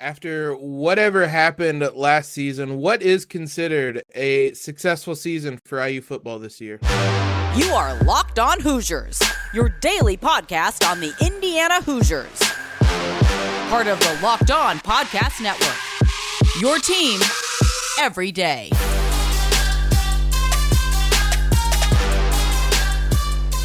after 0.00 0.54
whatever 0.54 1.28
happened 1.28 1.88
last 1.94 2.32
season, 2.32 2.78
what 2.78 3.02
is 3.02 3.26
considered 3.26 4.02
a 4.14 4.52
successful 4.54 5.14
season 5.14 5.60
for 5.64 5.86
IU 5.86 6.00
football 6.00 6.38
this 6.38 6.60
year? 6.60 6.80
You 7.54 7.70
are 7.72 7.94
Locked 8.04 8.38
On 8.38 8.58
Hoosiers, 8.60 9.20
your 9.52 9.68
daily 9.68 10.16
podcast 10.16 10.88
on 10.90 11.00
the 11.00 11.12
Indiana 11.24 11.82
Hoosiers. 11.82 12.40
Part 13.68 13.86
of 13.86 14.00
the 14.00 14.18
Locked 14.22 14.50
On 14.50 14.78
Podcast 14.78 15.42
Network. 15.42 15.76
Your 16.60 16.78
team 16.78 17.20
every 18.00 18.32
day. 18.32 18.70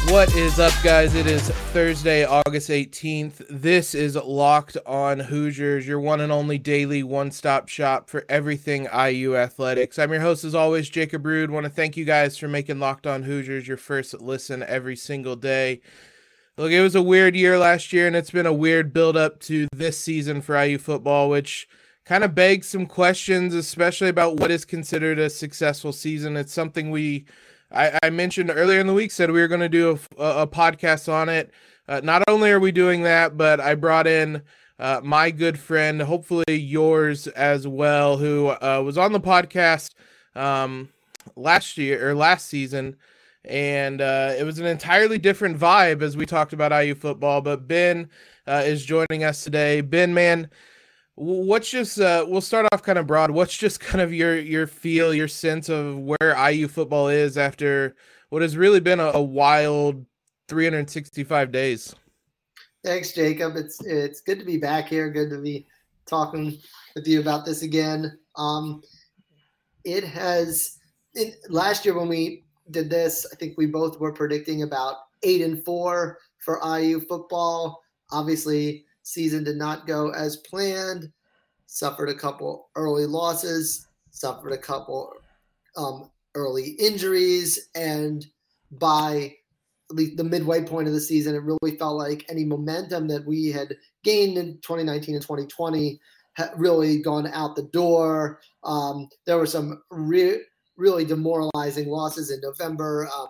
What 0.08 0.34
is 0.36 0.60
up, 0.60 0.72
guys? 0.84 1.16
It 1.16 1.26
is 1.26 1.50
Thursday, 1.72 2.24
August 2.24 2.70
18th. 2.70 3.44
This 3.50 3.92
is 3.92 4.14
Locked 4.14 4.76
On 4.86 5.18
Hoosiers, 5.18 5.84
your 5.84 5.98
one 5.98 6.20
and 6.20 6.30
only 6.30 6.58
daily 6.58 7.02
one 7.02 7.32
stop 7.32 7.68
shop 7.68 8.08
for 8.08 8.24
everything 8.28 8.86
IU 8.96 9.36
athletics. 9.36 9.98
I'm 9.98 10.12
your 10.12 10.20
host, 10.20 10.44
as 10.44 10.54
always, 10.54 10.88
Jacob 10.88 11.26
Rude. 11.26 11.50
Want 11.50 11.64
to 11.64 11.70
thank 11.70 11.96
you 11.96 12.04
guys 12.04 12.38
for 12.38 12.46
making 12.46 12.78
Locked 12.78 13.08
On 13.08 13.24
Hoosiers 13.24 13.66
your 13.66 13.76
first 13.76 14.14
listen 14.22 14.62
every 14.62 14.94
single 14.94 15.34
day. 15.34 15.80
Look, 16.56 16.70
it 16.70 16.82
was 16.82 16.94
a 16.94 17.02
weird 17.02 17.34
year 17.34 17.58
last 17.58 17.92
year, 17.92 18.06
and 18.06 18.14
it's 18.14 18.30
been 18.30 18.46
a 18.46 18.52
weird 18.52 18.92
build 18.92 19.16
up 19.16 19.40
to 19.40 19.66
this 19.74 19.98
season 19.98 20.40
for 20.40 20.56
IU 20.56 20.78
football, 20.78 21.28
which 21.28 21.68
kind 22.04 22.22
of 22.22 22.32
begs 22.32 22.68
some 22.68 22.86
questions, 22.86 23.54
especially 23.54 24.08
about 24.08 24.36
what 24.36 24.52
is 24.52 24.64
considered 24.64 25.18
a 25.18 25.28
successful 25.28 25.92
season. 25.92 26.36
It's 26.36 26.52
something 26.54 26.92
we 26.92 27.26
I, 27.72 27.98
I 28.02 28.10
mentioned 28.10 28.50
earlier 28.54 28.80
in 28.80 28.86
the 28.86 28.94
week 28.94 29.10
said 29.10 29.30
we 29.30 29.40
were 29.40 29.48
going 29.48 29.60
to 29.60 29.68
do 29.68 29.98
a, 30.18 30.24
a, 30.42 30.46
podcast 30.46 31.12
on 31.12 31.28
it. 31.28 31.50
Uh, 31.88 32.00
not 32.02 32.22
only 32.28 32.50
are 32.50 32.60
we 32.60 32.72
doing 32.72 33.02
that, 33.02 33.36
but 33.36 33.60
I 33.60 33.74
brought 33.74 34.06
in 34.06 34.42
uh, 34.78 35.00
my 35.02 35.30
good 35.30 35.58
friend, 35.58 36.02
hopefully 36.02 36.44
yours 36.48 37.26
as 37.28 37.66
well, 37.66 38.18
who 38.18 38.48
uh, 38.48 38.82
was 38.84 38.98
on 38.98 39.12
the 39.12 39.20
podcast 39.20 39.94
um, 40.34 40.90
last 41.34 41.78
year 41.78 42.08
or 42.08 42.14
last 42.14 42.46
season. 42.46 42.96
And 43.44 44.00
uh, 44.00 44.34
it 44.36 44.44
was 44.44 44.58
an 44.58 44.66
entirely 44.66 45.18
different 45.18 45.58
vibe 45.58 46.02
as 46.02 46.16
we 46.16 46.26
talked 46.26 46.52
about 46.52 46.72
IU 46.72 46.94
football. 46.94 47.40
But 47.40 47.68
Ben 47.68 48.10
uh, 48.46 48.62
is 48.64 48.84
joining 48.84 49.24
us 49.24 49.44
today. 49.44 49.80
Ben, 49.80 50.12
man, 50.12 50.50
what's 51.16 51.70
just 51.70 51.98
uh, 51.98 52.24
we'll 52.28 52.40
start 52.40 52.66
off 52.72 52.82
kind 52.82 52.98
of 52.98 53.06
broad. 53.06 53.30
What's 53.30 53.56
just 53.56 53.80
kind 53.80 54.00
of 54.00 54.14
your 54.14 54.38
your 54.38 54.66
feel 54.66 55.12
your 55.12 55.28
sense 55.28 55.68
of 55.68 55.98
where 55.98 56.36
iu 56.50 56.68
football 56.68 57.08
is 57.08 57.36
after 57.36 57.96
what 58.28 58.42
has 58.42 58.56
really 58.56 58.80
been 58.80 59.00
a, 59.00 59.10
a 59.14 59.22
wild 59.22 60.04
365 60.48 61.50
days? 61.50 61.94
Thanks 62.84 63.12
jacob. 63.12 63.56
It's 63.56 63.84
it's 63.84 64.20
good 64.20 64.38
to 64.38 64.44
be 64.44 64.58
back 64.58 64.88
here. 64.88 65.10
Good 65.10 65.30
to 65.30 65.38
be 65.38 65.66
talking 66.06 66.58
with 66.94 67.08
you 67.08 67.20
about 67.20 67.44
this 67.44 67.62
again. 67.62 68.18
Um 68.36 68.82
it 69.84 70.04
has 70.04 70.78
it, 71.14 71.36
last 71.48 71.84
year 71.84 71.96
when 71.96 72.08
we 72.08 72.42
did 72.72 72.90
this 72.90 73.24
i 73.32 73.36
think 73.36 73.56
we 73.56 73.64
both 73.64 74.00
were 74.00 74.12
predicting 74.12 74.64
about 74.64 74.96
eight 75.22 75.40
and 75.40 75.64
four 75.64 76.18
for 76.38 76.60
iu 76.78 77.00
football. 77.00 77.82
Obviously 78.12 78.85
Season 79.06 79.44
did 79.44 79.56
not 79.56 79.86
go 79.86 80.10
as 80.10 80.38
planned. 80.38 81.12
Suffered 81.66 82.08
a 82.08 82.14
couple 82.14 82.70
early 82.74 83.06
losses. 83.06 83.86
Suffered 84.10 84.50
a 84.50 84.58
couple 84.58 85.12
um, 85.76 86.10
early 86.34 86.70
injuries, 86.70 87.68
and 87.76 88.26
by 88.72 89.32
the 89.90 90.24
midway 90.24 90.64
point 90.64 90.88
of 90.88 90.94
the 90.94 91.00
season, 91.00 91.36
it 91.36 91.42
really 91.44 91.76
felt 91.78 91.96
like 91.96 92.26
any 92.28 92.44
momentum 92.44 93.06
that 93.06 93.24
we 93.24 93.46
had 93.46 93.76
gained 94.02 94.38
in 94.38 94.58
2019 94.62 95.14
and 95.14 95.22
2020 95.22 96.00
had 96.32 96.50
really 96.56 97.00
gone 97.00 97.28
out 97.28 97.54
the 97.54 97.62
door. 97.62 98.40
Um, 98.64 99.08
there 99.24 99.38
were 99.38 99.46
some 99.46 99.84
re- 99.92 100.42
really 100.76 101.04
demoralizing 101.04 101.88
losses 101.88 102.32
in 102.32 102.40
November. 102.40 103.08
Um, 103.16 103.28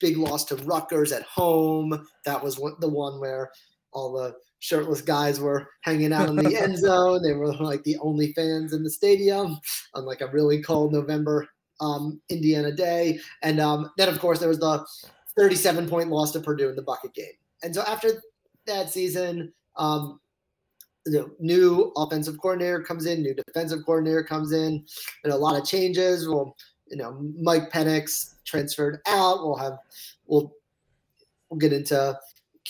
big 0.00 0.16
loss 0.16 0.44
to 0.46 0.56
Rutgers 0.56 1.12
at 1.12 1.22
home. 1.22 2.08
That 2.24 2.42
was 2.42 2.56
the 2.56 2.88
one 2.88 3.20
where 3.20 3.52
all 3.92 4.12
the 4.12 4.34
shirtless 4.60 5.02
guys 5.02 5.40
were 5.40 5.68
hanging 5.82 6.12
out 6.12 6.28
in 6.28 6.36
the 6.36 6.56
end 6.56 6.78
zone. 6.86 7.22
They 7.22 7.32
were 7.32 7.52
like 7.52 7.82
the 7.84 7.98
only 7.98 8.32
fans 8.32 8.72
in 8.72 8.82
the 8.82 8.90
stadium 8.90 9.58
on 9.94 10.04
like 10.04 10.20
a 10.20 10.28
really 10.28 10.62
cold 10.62 10.92
November 10.92 11.48
um, 11.80 12.20
Indiana 12.28 12.72
day. 12.72 13.18
And 13.42 13.60
um, 13.60 13.90
then, 13.98 14.08
of 14.08 14.18
course, 14.20 14.38
there 14.38 14.48
was 14.48 14.60
the 14.60 14.86
37 15.36 15.88
point 15.88 16.10
loss 16.10 16.30
to 16.32 16.40
Purdue 16.40 16.70
in 16.70 16.76
the 16.76 16.82
bucket 16.82 17.12
game. 17.14 17.34
And 17.62 17.74
so 17.74 17.82
after 17.82 18.22
that 18.66 18.90
season, 18.90 19.52
um, 19.76 20.20
the 21.04 21.34
new 21.40 21.92
offensive 21.96 22.38
coordinator 22.40 22.80
comes 22.82 23.06
in, 23.06 23.22
new 23.22 23.34
defensive 23.34 23.80
coordinator 23.84 24.22
comes 24.22 24.52
in, 24.52 24.84
and 25.24 25.32
a 25.32 25.36
lot 25.36 25.60
of 25.60 25.66
changes. 25.66 26.28
Well, 26.28 26.56
you 26.86 26.96
know, 26.96 27.18
Mike 27.40 27.72
Penix 27.72 28.34
transferred 28.44 29.00
out. 29.06 29.38
We'll 29.38 29.56
have 29.56 29.78
we'll 30.26 30.52
we'll 31.50 31.58
get 31.58 31.72
into 31.72 32.16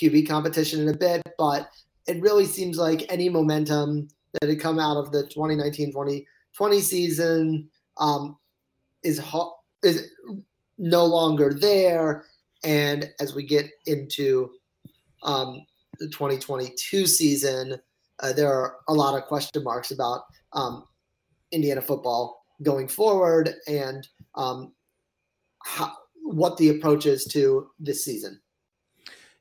QB 0.02 0.28
competition 0.28 0.82
in 0.82 0.88
a 0.88 0.96
bit, 0.96 1.22
but 1.38 1.70
it 2.06 2.20
really 2.20 2.44
seems 2.44 2.78
like 2.78 3.06
any 3.08 3.28
momentum 3.28 4.08
that 4.32 4.48
had 4.48 4.60
come 4.60 4.78
out 4.78 4.96
of 4.96 5.12
the 5.12 5.24
2019-2020 5.24 6.80
season 6.80 7.68
um, 7.98 8.36
is 9.02 9.18
ho- 9.18 9.54
is 9.82 10.08
no 10.78 11.04
longer 11.04 11.52
there. 11.54 12.24
And 12.64 13.10
as 13.20 13.34
we 13.34 13.44
get 13.44 13.70
into 13.86 14.50
um, 15.22 15.64
the 15.98 16.08
2022 16.08 17.06
season, 17.06 17.76
uh, 18.20 18.32
there 18.32 18.52
are 18.52 18.76
a 18.88 18.94
lot 18.94 19.16
of 19.16 19.26
question 19.26 19.62
marks 19.62 19.90
about 19.90 20.22
um, 20.52 20.84
Indiana 21.52 21.82
football 21.82 22.44
going 22.62 22.88
forward 22.88 23.54
and 23.66 24.06
um, 24.34 24.72
how, 25.64 25.92
what 26.22 26.56
the 26.56 26.70
approach 26.70 27.06
is 27.06 27.24
to 27.24 27.68
this 27.78 28.04
season 28.04 28.40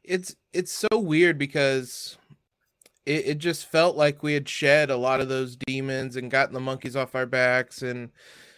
it's 0.03 0.35
it's 0.53 0.71
so 0.71 0.99
weird 0.99 1.37
because 1.37 2.17
it, 3.05 3.27
it 3.27 3.37
just 3.37 3.65
felt 3.65 3.95
like 3.95 4.23
we 4.23 4.33
had 4.33 4.47
shed 4.47 4.89
a 4.89 4.97
lot 4.97 5.21
of 5.21 5.29
those 5.29 5.57
demons 5.67 6.15
and 6.15 6.31
gotten 6.31 6.53
the 6.53 6.59
monkeys 6.59 6.95
off 6.95 7.15
our 7.15 7.25
backs 7.25 7.81
and 7.81 8.09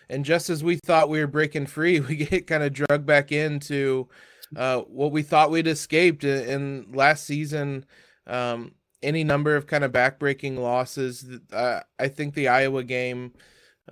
and 0.09 0.25
just 0.25 0.49
as 0.49 0.63
we 0.63 0.77
thought 0.85 1.09
we 1.09 1.19
were 1.19 1.27
breaking 1.27 1.65
free 1.65 1.99
we 1.99 2.15
get 2.15 2.47
kind 2.47 2.63
of 2.63 2.73
drugged 2.73 3.05
back 3.05 3.31
into 3.31 4.07
uh, 4.55 4.81
what 4.81 5.11
we 5.11 5.23
thought 5.23 5.49
we'd 5.49 5.65
escaped 5.65 6.23
in, 6.23 6.85
last 6.93 7.25
season 7.25 7.85
um, 8.27 8.73
any 9.01 9.23
number 9.23 9.55
of 9.55 9.67
kind 9.67 9.83
of 9.83 9.91
backbreaking 9.91 10.57
losses 10.57 11.25
uh, 11.51 11.79
i 11.99 12.07
think 12.07 12.33
the 12.33 12.47
iowa 12.47 12.83
game 12.83 13.33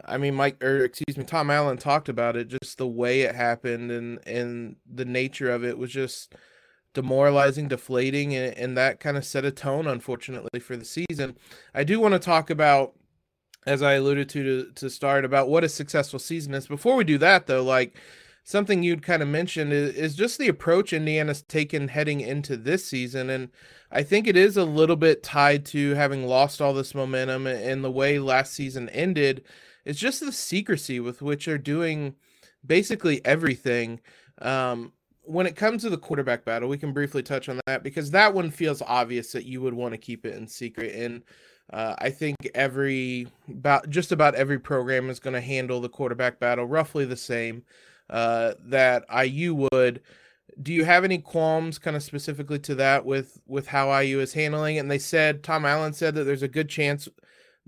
I 0.05 0.17
mean, 0.17 0.35
Mike, 0.35 0.63
or 0.63 0.85
excuse 0.85 1.17
me, 1.17 1.25
Tom 1.25 1.49
Allen 1.49 1.77
talked 1.77 2.07
about 2.07 2.37
it. 2.37 2.47
Just 2.47 2.77
the 2.77 2.87
way 2.87 3.21
it 3.21 3.35
happened 3.35 3.91
and 3.91 4.25
and 4.25 4.77
the 4.89 5.03
nature 5.03 5.51
of 5.51 5.65
it 5.65 5.77
was 5.77 5.91
just 5.91 6.33
demoralizing, 6.93 7.67
deflating, 7.67 8.35
and, 8.35 8.57
and 8.57 8.77
that 8.77 8.99
kind 8.99 9.17
of 9.17 9.25
set 9.25 9.45
a 9.45 9.51
tone, 9.51 9.87
unfortunately, 9.87 10.59
for 10.59 10.75
the 10.75 10.85
season. 10.85 11.37
I 11.73 11.83
do 11.83 11.99
want 11.99 12.13
to 12.13 12.19
talk 12.19 12.49
about, 12.49 12.93
as 13.65 13.81
I 13.81 13.93
alluded 13.93 14.29
to, 14.29 14.43
to 14.43 14.71
to 14.73 14.89
start, 14.89 15.25
about 15.25 15.49
what 15.49 15.63
a 15.63 15.69
successful 15.69 16.19
season 16.19 16.53
is. 16.53 16.67
Before 16.67 16.95
we 16.95 17.03
do 17.03 17.17
that, 17.19 17.47
though, 17.47 17.63
like 17.63 17.95
something 18.43 18.83
you'd 18.83 19.03
kind 19.03 19.21
of 19.21 19.27
mentioned 19.27 19.71
is, 19.71 19.95
is 19.95 20.15
just 20.15 20.37
the 20.37 20.47
approach 20.47 20.93
Indiana's 20.93 21.41
taken 21.43 21.87
heading 21.87 22.21
into 22.21 22.57
this 22.57 22.85
season. 22.85 23.29
And 23.29 23.49
I 23.91 24.03
think 24.03 24.27
it 24.27 24.35
is 24.35 24.57
a 24.57 24.65
little 24.65 24.95
bit 24.95 25.23
tied 25.23 25.65
to 25.67 25.93
having 25.93 26.25
lost 26.25 26.61
all 26.61 26.73
this 26.73 26.95
momentum 26.95 27.47
and 27.47 27.83
the 27.83 27.91
way 27.91 28.19
last 28.19 28.53
season 28.53 28.89
ended. 28.89 29.43
It's 29.85 29.99
just 29.99 30.19
the 30.19 30.31
secrecy 30.31 30.99
with 30.99 31.21
which 31.21 31.45
they're 31.45 31.57
doing 31.57 32.15
basically 32.65 33.23
everything. 33.25 33.99
Um, 34.41 34.93
when 35.23 35.45
it 35.45 35.55
comes 35.55 35.83
to 35.83 35.89
the 35.89 35.97
quarterback 35.97 36.45
battle, 36.45 36.69
we 36.69 36.77
can 36.77 36.93
briefly 36.93 37.23
touch 37.23 37.47
on 37.49 37.59
that 37.67 37.83
because 37.83 38.11
that 38.11 38.33
one 38.33 38.49
feels 38.49 38.81
obvious 38.81 39.31
that 39.31 39.45
you 39.45 39.61
would 39.61 39.73
want 39.73 39.93
to 39.93 39.97
keep 39.97 40.25
it 40.25 40.35
in 40.35 40.47
secret. 40.47 40.95
And 40.95 41.23
uh, 41.71 41.95
I 41.99 42.09
think 42.09 42.37
every 42.53 43.27
about 43.49 43.89
just 43.89 44.11
about 44.11 44.35
every 44.35 44.59
program 44.59 45.09
is 45.09 45.19
going 45.19 45.33
to 45.33 45.41
handle 45.41 45.79
the 45.79 45.89
quarterback 45.89 46.39
battle 46.39 46.65
roughly 46.65 47.05
the 47.05 47.15
same 47.15 47.63
uh, 48.09 48.53
that 48.65 49.05
IU 49.25 49.67
would. 49.71 50.01
Do 50.61 50.73
you 50.73 50.83
have 50.83 51.05
any 51.05 51.17
qualms, 51.17 51.79
kind 51.79 51.95
of 51.95 52.03
specifically 52.03 52.59
to 52.59 52.75
that, 52.75 53.05
with 53.05 53.39
with 53.47 53.67
how 53.67 53.97
IU 53.97 54.19
is 54.19 54.33
handling 54.33 54.75
it? 54.75 54.79
And 54.79 54.91
they 54.91 54.99
said 54.99 55.43
Tom 55.43 55.65
Allen 55.65 55.93
said 55.93 56.15
that 56.15 56.25
there's 56.25 56.43
a 56.43 56.47
good 56.47 56.67
chance 56.67 57.07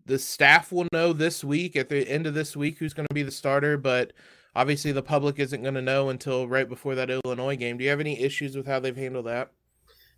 the 0.06 0.20
staff 0.20 0.72
will 0.72 0.88
know 0.92 1.14
this 1.14 1.44
week 1.44 1.78
at 1.78 1.88
the 1.88 2.08
end 2.10 2.28
of 2.28 2.34
this 2.34 2.58
week 2.58 2.78
who's 2.78 2.94
going 2.94 3.08
to 3.08 3.14
be 3.14 3.24
the 3.24 3.32
starter, 3.32 3.78
but 3.78 4.12
obviously 4.56 4.92
the 4.92 5.04
public 5.04 5.40
isn't 5.40 5.62
going 5.62 5.74
to 5.74 5.82
know 5.82 6.10
until 6.10 6.48
right 6.48 6.68
before 6.68 6.96
that 6.96 7.10
Illinois 7.10 7.56
game. 7.56 7.78
Do 7.78 7.84
you 7.84 7.90
have 7.90 8.00
any 8.00 8.20
issues 8.20 8.56
with 8.56 8.68
how 8.68 8.80
they've 8.80 8.96
handled 8.96 9.26
that? 9.26 9.52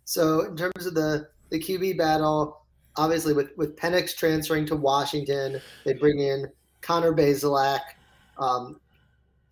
So 0.04 0.42
in 0.42 0.56
terms 0.56 0.86
of 0.86 0.94
the 0.94 1.28
the 1.50 1.60
QB 1.60 1.98
battle, 1.98 2.64
obviously 2.96 3.32
with 3.32 3.50
with 3.56 3.76
Penix 3.76 4.16
transferring 4.16 4.66
to 4.66 4.76
Washington, 4.76 5.60
they 5.84 5.94
bring 5.94 6.18
in 6.20 6.46
Connor 6.80 7.12
Bazelak. 7.12 7.80
Um, 8.38 8.80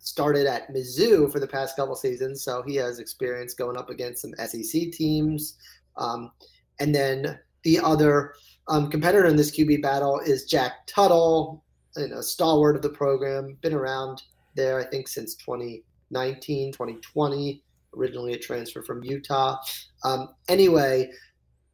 started 0.05 0.45
at 0.45 0.71
Mizzou 0.71 1.31
for 1.31 1.39
the 1.39 1.47
past 1.47 1.75
couple 1.75 1.95
seasons, 1.95 2.43
so 2.43 2.61
he 2.61 2.75
has 2.75 2.99
experience 2.99 3.55
going 3.55 3.75
up 3.75 3.89
against 3.89 4.21
some 4.21 4.33
SEC 4.37 4.91
teams. 4.91 5.57
Um, 5.97 6.31
and 6.79 6.93
then 6.93 7.39
the 7.63 7.79
other 7.79 8.35
um, 8.67 8.91
competitor 8.91 9.25
in 9.25 9.35
this 9.35 9.49
QB 9.49 9.81
battle 9.81 10.19
is 10.19 10.45
Jack 10.45 10.85
Tuttle, 10.85 11.63
you 11.97 12.07
know, 12.07 12.21
stalwart 12.21 12.75
of 12.75 12.83
the 12.83 12.89
program, 12.89 13.57
been 13.61 13.73
around 13.73 14.21
there, 14.55 14.79
I 14.79 14.85
think, 14.85 15.07
since 15.07 15.35
2019, 15.35 16.71
2020, 16.71 17.63
originally 17.95 18.33
a 18.33 18.39
transfer 18.39 18.81
from 18.81 19.03
Utah. 19.03 19.57
Um, 20.03 20.29
anyway, 20.47 21.11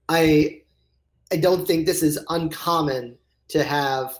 I 0.09 0.61
I 1.31 1.37
don't 1.37 1.65
think 1.65 1.85
this 1.85 2.03
is 2.03 2.19
uncommon 2.29 3.17
to 3.49 3.63
have 3.63 4.17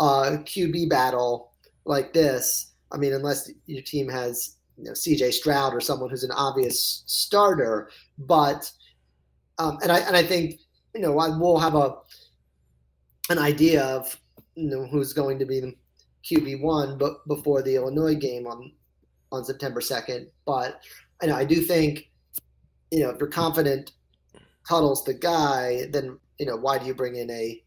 a 0.00 0.38
QB 0.44 0.88
battle 0.88 1.52
like 1.84 2.12
this. 2.12 2.72
I 2.92 2.96
mean, 2.96 3.12
unless 3.12 3.50
your 3.66 3.82
team 3.82 4.08
has 4.08 4.56
you 4.76 4.84
know, 4.84 4.92
CJ 4.92 5.32
Stroud 5.32 5.74
or 5.74 5.80
someone 5.80 6.10
who's 6.10 6.24
an 6.24 6.32
obvious 6.32 7.02
starter, 7.06 7.90
but 8.18 8.70
um, 9.58 9.78
and 9.82 9.90
I 9.90 10.00
and 10.00 10.16
I 10.16 10.22
think 10.22 10.60
you 10.94 11.00
know 11.00 11.18
I 11.18 11.28
will 11.28 11.58
have 11.58 11.74
a 11.74 11.96
an 13.30 13.38
idea 13.38 13.84
of 13.84 14.18
you 14.54 14.70
know 14.70 14.86
who's 14.86 15.12
going 15.12 15.38
to 15.38 15.46
be 15.46 15.60
the 15.60 15.74
QB 16.30 16.60
one, 16.60 16.98
but 16.98 17.26
before 17.28 17.62
the 17.62 17.76
Illinois 17.76 18.14
game 18.14 18.46
on 18.46 18.72
on 19.32 19.44
September 19.44 19.80
second. 19.80 20.28
But 20.44 20.80
I 21.22 21.26
know 21.26 21.36
I 21.36 21.44
do 21.44 21.60
think 21.60 22.10
you 22.90 23.00
know 23.00 23.10
if 23.10 23.18
you're 23.18 23.28
confident 23.28 23.92
Tuttle's 24.68 25.04
the 25.04 25.14
guy, 25.14 25.86
then 25.90 26.18
you 26.38 26.46
know 26.46 26.56
why 26.56 26.78
do 26.78 26.86
you 26.86 26.94
bring 26.94 27.16
in 27.16 27.30
a 27.30 27.62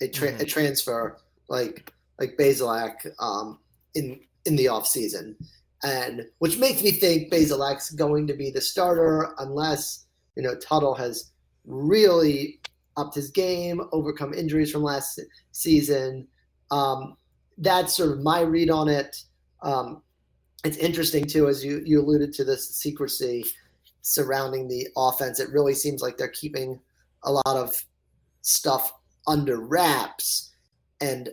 a, 0.00 0.08
tra- 0.08 0.32
mm-hmm. 0.32 0.40
a 0.40 0.44
transfer 0.44 1.18
like 1.48 1.92
like 2.18 2.36
Bazelak 2.38 3.10
um, 3.18 3.58
in 3.94 4.20
in 4.44 4.56
the 4.56 4.68
off 4.68 4.86
season, 4.86 5.36
and 5.82 6.26
which 6.38 6.58
makes 6.58 6.82
me 6.82 6.92
think 6.92 7.32
Bazelak's 7.32 7.90
going 7.90 8.26
to 8.26 8.34
be 8.34 8.50
the 8.50 8.60
starter 8.60 9.34
unless 9.38 10.06
you 10.36 10.42
know 10.42 10.54
Tuttle 10.56 10.94
has 10.94 11.30
really 11.66 12.60
upped 12.96 13.14
his 13.14 13.30
game, 13.30 13.80
overcome 13.92 14.34
injuries 14.34 14.70
from 14.70 14.82
last 14.82 15.20
season. 15.52 16.26
Um, 16.70 17.16
that's 17.60 17.96
sort 17.96 18.12
of 18.12 18.20
my 18.20 18.40
read 18.40 18.70
on 18.70 18.88
it. 18.88 19.16
Um, 19.62 20.02
it's 20.64 20.78
interesting 20.78 21.26
too, 21.26 21.48
as 21.48 21.64
you 21.64 21.82
you 21.84 22.00
alluded 22.00 22.32
to 22.34 22.44
this 22.44 22.74
secrecy 22.74 23.44
surrounding 24.02 24.66
the 24.66 24.88
offense. 24.96 25.40
It 25.40 25.50
really 25.50 25.74
seems 25.74 26.02
like 26.02 26.16
they're 26.16 26.28
keeping 26.28 26.80
a 27.22 27.32
lot 27.32 27.42
of 27.46 27.82
stuff 28.42 28.92
under 29.26 29.60
wraps, 29.60 30.52
and 31.00 31.28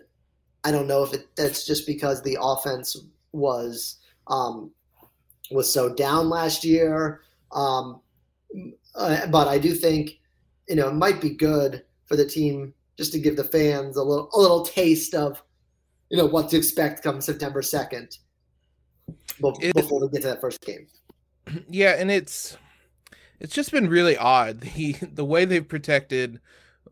I 0.63 0.71
don't 0.71 0.88
know 0.88 1.03
if 1.03 1.13
it, 1.13 1.27
that's 1.35 1.65
just 1.65 1.88
because 1.88 2.21
the 2.21 2.38
offense 2.39 2.97
was 3.31 3.97
um, 4.27 4.71
was 5.51 5.71
so 5.71 5.94
down 5.94 6.29
last 6.29 6.63
year. 6.63 7.21
Um, 7.51 8.01
uh, 8.95 9.27
but 9.27 9.47
I 9.47 9.57
do 9.57 9.74
think 9.74 10.19
you 10.68 10.75
know 10.75 10.89
it 10.89 10.95
might 10.95 11.21
be 11.21 11.31
good 11.31 11.83
for 12.06 12.15
the 12.15 12.25
team 12.25 12.74
just 12.97 13.12
to 13.12 13.19
give 13.19 13.35
the 13.35 13.44
fans 13.44 13.97
a 13.97 14.03
little 14.03 14.29
a 14.33 14.39
little 14.39 14.65
taste 14.65 15.13
of 15.13 15.41
you 16.09 16.18
know 16.18 16.25
what 16.25 16.50
to 16.50 16.57
expect 16.57 17.04
come 17.04 17.21
September 17.21 17.62
second 17.62 18.18
before 19.39 20.01
we 20.01 20.09
get 20.09 20.21
to 20.21 20.27
that 20.27 20.42
first 20.42 20.62
game. 20.62 20.88
Yeah, 21.69 21.95
and 21.98 22.12
it's 22.12 22.57
it's 23.39 23.56
just 23.56 23.71
been 23.71 23.88
really 23.88 24.18
odd 24.18 24.59
the 24.75 24.94
the 25.01 25.24
way 25.24 25.45
they've 25.45 25.68
protected 25.68 26.42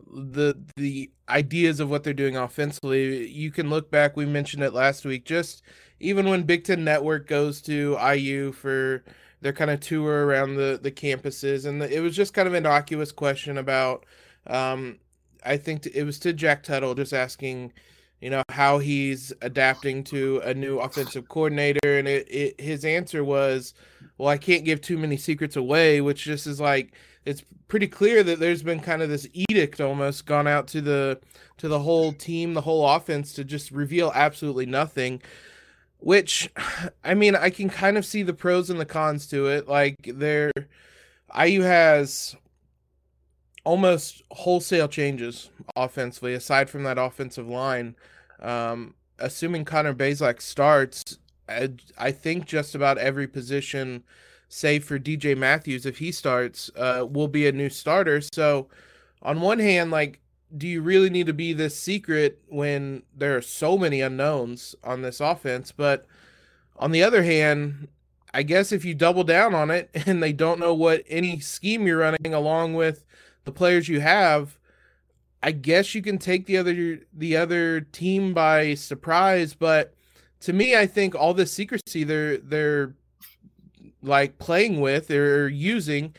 the 0.07 0.55
the 0.77 1.11
ideas 1.27 1.81
of 1.81 1.89
what 1.89 2.03
they're 2.03 2.13
doing 2.13 2.37
offensively. 2.37 3.27
You 3.27 3.51
can 3.51 3.69
look 3.69 3.91
back. 3.91 4.15
We 4.15 4.25
mentioned 4.25 4.63
it 4.63 4.73
last 4.73 5.03
week. 5.03 5.25
Just 5.25 5.61
even 5.99 6.29
when 6.29 6.43
Big 6.43 6.63
Ten 6.63 6.83
Network 6.85 7.27
goes 7.27 7.61
to 7.63 7.97
IU 8.01 8.53
for 8.53 9.03
their 9.41 9.53
kind 9.53 9.71
of 9.71 9.81
tour 9.81 10.25
around 10.25 10.55
the 10.55 10.79
the 10.81 10.91
campuses, 10.91 11.65
and 11.65 11.81
the, 11.81 11.93
it 11.93 11.99
was 11.99 12.15
just 12.15 12.33
kind 12.33 12.47
of 12.47 12.53
an 12.53 12.65
innocuous 12.65 13.11
question 13.11 13.57
about. 13.57 14.05
Um, 14.47 14.99
I 15.43 15.57
think 15.57 15.85
it 15.85 16.03
was 16.03 16.17
to 16.19 16.33
Jack 16.33 16.63
Tuttle, 16.63 16.95
just 16.95 17.13
asking, 17.13 17.71
you 18.21 18.29
know, 18.29 18.43
how 18.49 18.79
he's 18.79 19.33
adapting 19.41 20.03
to 20.05 20.41
a 20.43 20.53
new 20.53 20.79
offensive 20.79 21.27
coordinator, 21.29 21.99
and 21.99 22.07
it, 22.07 22.27
it 22.29 22.61
his 22.61 22.85
answer 22.85 23.23
was, 23.23 23.73
"Well, 24.17 24.29
I 24.29 24.37
can't 24.37 24.65
give 24.65 24.81
too 24.81 24.97
many 24.97 25.17
secrets 25.17 25.55
away," 25.55 26.01
which 26.01 26.23
just 26.23 26.47
is 26.47 26.59
like 26.59 26.93
it's 27.25 27.43
pretty 27.67 27.87
clear 27.87 28.23
that 28.23 28.39
there's 28.39 28.63
been 28.63 28.79
kind 28.79 29.01
of 29.01 29.09
this 29.09 29.27
edict 29.33 29.81
almost 29.81 30.25
gone 30.25 30.47
out 30.47 30.67
to 30.69 30.81
the 30.81 31.19
to 31.57 31.67
the 31.67 31.79
whole 31.79 32.13
team, 32.13 32.53
the 32.53 32.61
whole 32.61 32.87
offense 32.87 33.33
to 33.33 33.43
just 33.43 33.71
reveal 33.71 34.11
absolutely 34.15 34.65
nothing. 34.65 35.21
Which, 35.99 36.49
I 37.03 37.13
mean, 37.15 37.35
I 37.35 37.49
can 37.49 37.69
kind 37.69 37.97
of 37.97 38.05
see 38.05 38.23
the 38.23 38.33
pros 38.33 38.69
and 38.69 38.79
the 38.79 38.85
cons 38.85 39.27
to 39.27 39.47
it. 39.47 39.67
Like 39.67 39.97
there, 40.13 40.51
IU 41.37 41.61
has 41.61 42.35
almost 43.65 44.23
wholesale 44.31 44.87
changes 44.87 45.49
offensively, 45.75 46.33
aside 46.33 46.69
from 46.69 46.83
that 46.83 46.97
offensive 46.97 47.47
line. 47.47 47.95
Um, 48.41 48.93
assuming 49.19 49.65
Connor 49.65 49.93
Bazelak 49.93 50.41
starts, 50.41 51.17
I, 51.49 51.71
I 51.97 52.11
think 52.11 52.45
just 52.45 52.75
about 52.75 52.97
every 52.97 53.27
position 53.27 54.03
save 54.47 54.85
for 54.85 54.99
DJ 54.99 55.37
Matthews, 55.37 55.85
if 55.85 55.97
he 55.97 56.11
starts, 56.11 56.71
uh, 56.77 57.05
will 57.09 57.27
be 57.27 57.47
a 57.47 57.51
new 57.51 57.69
starter. 57.69 58.21
So, 58.21 58.67
on 59.21 59.41
one 59.41 59.59
hand, 59.59 59.91
like, 59.91 60.21
do 60.55 60.67
you 60.67 60.81
really 60.81 61.09
need 61.09 61.25
to 61.27 61.33
be 61.33 61.51
this 61.53 61.77
secret 61.77 62.39
when 62.47 63.03
there 63.15 63.35
are 63.35 63.41
so 63.41 63.77
many 63.77 64.01
unknowns 64.01 64.75
on 64.83 65.01
this 65.01 65.19
offense? 65.19 65.71
But 65.71 66.05
on 66.77 66.91
the 66.91 67.03
other 67.03 67.23
hand, 67.23 67.87
I 68.33 68.43
guess 68.43 68.71
if 68.71 68.85
you 68.85 68.93
double 68.93 69.23
down 69.23 69.55
on 69.55 69.71
it 69.71 69.89
and 70.05 70.21
they 70.21 70.33
don't 70.33 70.59
know 70.59 70.73
what 70.73 71.03
any 71.07 71.39
scheme 71.39 71.87
you're 71.87 71.97
running 71.97 72.33
along 72.33 72.75
with 72.75 73.03
the 73.45 73.51
players 73.51 73.87
you 73.87 74.01
have, 74.01 74.57
I 75.41 75.51
guess 75.51 75.95
you 75.95 76.01
can 76.01 76.17
take 76.17 76.45
the 76.45 76.57
other 76.57 76.99
the 77.13 77.37
other 77.37 77.81
team 77.81 78.33
by 78.33 78.73
surprise. 78.73 79.53
But 79.53 79.93
to 80.41 80.53
me, 80.53 80.75
I 80.75 80.87
think 80.87 81.15
all 81.15 81.33
this 81.33 81.51
secrecy 81.51 82.03
they're 82.03 82.37
they're 82.37 82.95
like 84.05 84.37
playing 84.37 84.79
with 84.81 85.09
or 85.09 85.47
using 85.49 86.13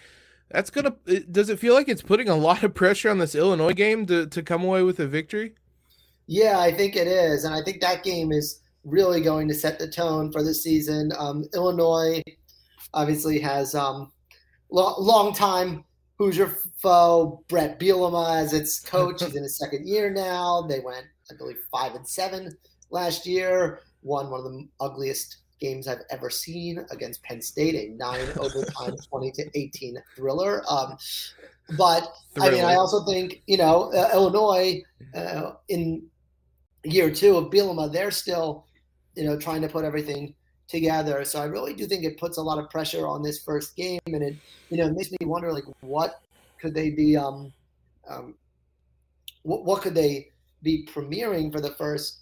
that's 0.50 0.70
gonna 0.70 0.94
does 1.31 1.49
it 1.49 1.58
feel 1.58 1.75
like 1.75 1.88
it's 1.88 2.02
putting 2.02 2.28
a 2.28 2.37
lot 2.37 2.62
of 2.62 2.75
pressure 2.75 3.11
on 3.11 3.19
this 3.19 3.34
illinois 3.34 3.73
game 3.73 4.06
to, 4.06 4.26
to 4.26 4.43
come 4.43 4.64
away 4.64 4.82
with 4.82 4.99
a 5.00 5.06
victory 5.06 5.55
yeah 6.26 6.58
i 6.58 6.73
think 6.73 6.96
it 6.96 7.06
is 7.06 7.44
and 7.44 7.55
i 7.55 7.62
think 7.62 7.81
that 7.81 8.02
game 8.02 8.32
is 8.32 8.61
really 8.84 9.20
going 9.20 9.49
to 9.49 9.55
set 9.55 9.78
the 9.78 9.88
tone 9.88 10.31
for 10.31 10.43
the 10.43 10.55
season 10.55 11.12
um, 11.19 11.44
illinois 11.55 12.23
obviously 12.94 13.38
has 13.38 13.75
um, 13.75 14.12
lo- 14.70 14.94
long 14.99 15.32
time 15.34 15.84
hoosier 16.18 16.56
foe 16.80 17.42
Bret 17.48 17.78
bielema 17.78 18.38
as 18.38 18.52
its 18.52 18.80
coach 18.80 19.22
he's 19.22 19.34
in 19.36 19.42
his 19.42 19.58
second 19.58 19.86
year 19.88 20.10
now 20.10 20.62
they 20.62 20.80
went 20.80 21.06
i 21.30 21.34
believe 21.34 21.58
five 21.70 21.94
and 21.94 22.06
seven 22.06 22.56
last 22.90 23.26
year 23.26 23.80
won 24.02 24.30
one 24.30 24.40
of 24.40 24.52
the 24.52 24.68
ugliest 24.80 25.38
games 25.61 25.88
I've 25.88 26.02
ever 26.11 26.30
seen 26.30 26.85
against 26.90 27.23
Penn 27.23 27.40
State, 27.40 27.75
a 27.75 27.96
nine 27.96 28.26
overtime 28.38 28.94
20 29.08 29.30
to 29.32 29.50
18 29.54 29.96
thriller. 30.14 30.62
Um, 30.68 30.96
but. 31.76 32.12
I 32.38 32.50
mean, 32.50 32.64
I 32.64 32.75
also 32.75 33.04
think, 33.04 33.42
you 33.46 33.56
know, 33.56 33.90
uh, 33.92 34.11
Illinois 34.12 34.82
uh, 35.14 35.52
in 35.68 36.06
year 36.85 37.11
two 37.11 37.37
of 37.37 37.46
Bielema, 37.46 37.90
they're 37.90 38.11
still, 38.11 38.66
you 39.14 39.25
know, 39.25 39.38
trying 39.38 39.62
to 39.62 39.68
put 39.68 39.85
everything 39.85 40.35
together. 40.68 41.25
So 41.25 41.40
I 41.40 41.44
really 41.44 41.75
do 41.75 41.87
think 41.87 42.04
it 42.04 42.18
puts 42.18 42.38
a 42.38 42.42
lot 42.42 42.58
of 42.58 42.70
pressure 42.70 43.06
on 43.06 43.23
this 43.23 43.42
first 43.42 43.76
game. 43.76 44.00
And 44.06 44.23
it, 44.23 44.37
you 44.70 44.78
know, 44.78 44.90
makes 44.90 45.11
me 45.11 45.18
wonder, 45.23 45.52
like, 45.52 45.64
what 45.80 46.20
could 46.61 46.75
they 46.75 46.90
be, 46.90 47.16
um, 47.16 47.52
um, 48.08 48.35
what, 49.42 49.64
what 49.64 49.82
could 49.82 49.94
they 49.94 50.28
be 50.62 50.87
premiering 50.87 51.52
for 51.52 51.61
the 51.61 51.75
first 51.75 52.20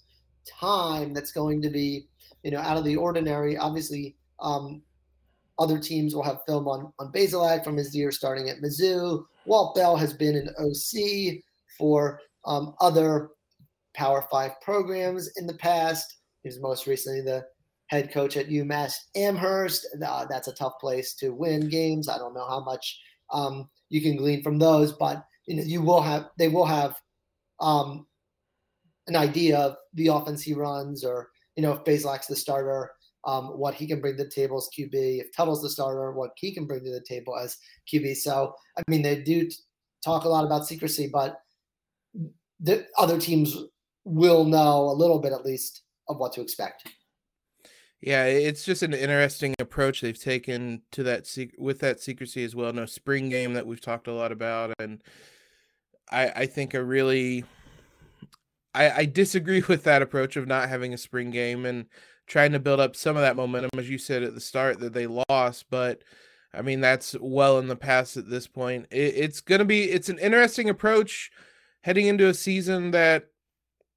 time 0.60 1.14
that's 1.14 1.32
going 1.32 1.62
to 1.62 1.70
be 1.70 2.06
you 2.44 2.50
know, 2.50 2.60
out 2.60 2.76
of 2.76 2.84
the 2.84 2.94
ordinary. 2.94 3.56
Obviously, 3.56 4.14
um, 4.38 4.82
other 5.58 5.78
teams 5.78 6.14
will 6.14 6.22
have 6.22 6.44
film 6.46 6.68
on 6.68 6.92
on 6.98 7.10
Bazelak 7.10 7.64
from 7.64 7.76
his 7.76 7.96
year 7.96 8.12
starting 8.12 8.48
at 8.50 8.60
Mizzou. 8.60 9.24
Walt 9.46 9.74
Bell 9.74 9.96
has 9.96 10.12
been 10.12 10.36
an 10.36 10.50
OC 10.58 11.42
for 11.76 12.20
um, 12.44 12.74
other 12.80 13.30
Power 13.94 14.26
Five 14.30 14.60
programs 14.60 15.30
in 15.36 15.46
the 15.46 15.54
past. 15.54 16.18
He 16.42 16.48
was 16.48 16.60
most 16.60 16.86
recently 16.86 17.22
the 17.22 17.46
head 17.94 18.12
coach 18.12 18.36
at 18.36 18.48
UMass 18.48 18.94
Amherst. 19.16 19.86
Uh, 20.04 20.26
that's 20.26 20.48
a 20.48 20.54
tough 20.54 20.78
place 20.80 21.14
to 21.14 21.30
win 21.30 21.68
games. 21.68 22.08
I 22.08 22.18
don't 22.18 22.34
know 22.34 22.46
how 22.46 22.60
much 22.60 23.00
um, 23.32 23.68
you 23.88 24.00
can 24.00 24.16
glean 24.16 24.42
from 24.42 24.58
those, 24.58 24.92
but 24.92 25.24
you 25.46 25.56
know 25.56 25.62
you 25.62 25.82
will 25.82 26.02
have 26.02 26.30
they 26.38 26.48
will 26.48 26.66
have 26.66 26.96
um, 27.60 28.06
an 29.06 29.16
idea 29.16 29.58
of 29.58 29.76
the 29.94 30.08
offense 30.08 30.42
he 30.42 30.54
runs 30.54 31.04
or 31.04 31.28
you 31.56 31.62
know, 31.62 31.72
if 31.72 31.84
Bazelak's 31.84 32.26
the 32.26 32.36
starter, 32.36 32.90
um, 33.24 33.58
what 33.58 33.74
he 33.74 33.86
can 33.86 34.00
bring 34.00 34.16
to 34.16 34.24
the 34.24 34.30
table 34.30 34.58
as 34.58 34.68
QB. 34.76 35.20
If 35.20 35.34
Tuttle's 35.34 35.62
the 35.62 35.70
starter, 35.70 36.12
what 36.12 36.32
he 36.36 36.52
can 36.52 36.66
bring 36.66 36.84
to 36.84 36.90
the 36.90 37.04
table 37.06 37.36
as 37.36 37.56
QB. 37.92 38.16
So, 38.16 38.54
I 38.76 38.82
mean, 38.88 39.02
they 39.02 39.22
do 39.22 39.48
talk 40.04 40.24
a 40.24 40.28
lot 40.28 40.44
about 40.44 40.66
secrecy, 40.66 41.08
but 41.12 41.40
the 42.60 42.86
other 42.98 43.18
teams 43.18 43.56
will 44.04 44.44
know 44.44 44.84
a 44.84 44.92
little 44.92 45.18
bit 45.18 45.32
at 45.32 45.44
least 45.44 45.82
of 46.08 46.18
what 46.18 46.32
to 46.34 46.42
expect. 46.42 46.88
Yeah, 48.04 48.26
it's 48.26 48.66
just 48.66 48.82
an 48.82 48.92
interesting 48.92 49.54
approach 49.58 50.02
they've 50.02 50.20
taken 50.20 50.82
to 50.92 51.02
that 51.04 51.26
with 51.56 51.80
that 51.80 52.00
secrecy 52.00 52.44
as 52.44 52.54
well. 52.54 52.70
No 52.70 52.84
spring 52.84 53.30
game 53.30 53.54
that 53.54 53.66
we've 53.66 53.80
talked 53.80 54.08
a 54.08 54.12
lot 54.12 54.30
about, 54.30 54.74
and 54.78 55.02
I, 56.10 56.28
I 56.28 56.46
think 56.46 56.74
a 56.74 56.84
really 56.84 57.44
I, 58.74 58.90
I 58.90 59.04
disagree 59.06 59.62
with 59.68 59.84
that 59.84 60.02
approach 60.02 60.36
of 60.36 60.46
not 60.46 60.68
having 60.68 60.92
a 60.92 60.98
spring 60.98 61.30
game 61.30 61.64
and 61.64 61.86
trying 62.26 62.52
to 62.52 62.58
build 62.58 62.78
up 62.78 62.94
some 62.94 63.16
of 63.16 63.22
that 63.22 63.36
momentum, 63.36 63.70
as 63.78 63.88
you 63.88 63.96
said 63.96 64.22
at 64.22 64.34
the 64.34 64.40
start 64.40 64.80
that 64.80 64.92
they 64.92 65.06
lost. 65.06 65.70
But 65.70 66.02
I 66.52 66.60
mean, 66.60 66.82
that's 66.82 67.16
well 67.22 67.58
in 67.58 67.68
the 67.68 67.76
past 67.76 68.18
at 68.18 68.28
this 68.28 68.46
point. 68.46 68.86
It, 68.90 69.14
it's 69.16 69.40
to 69.40 69.64
be 69.64 69.84
it's 69.84 70.10
an 70.10 70.18
interesting 70.18 70.68
approach 70.68 71.30
heading 71.80 72.06
into 72.06 72.26
a 72.26 72.34
season 72.34 72.90
that 72.90 73.28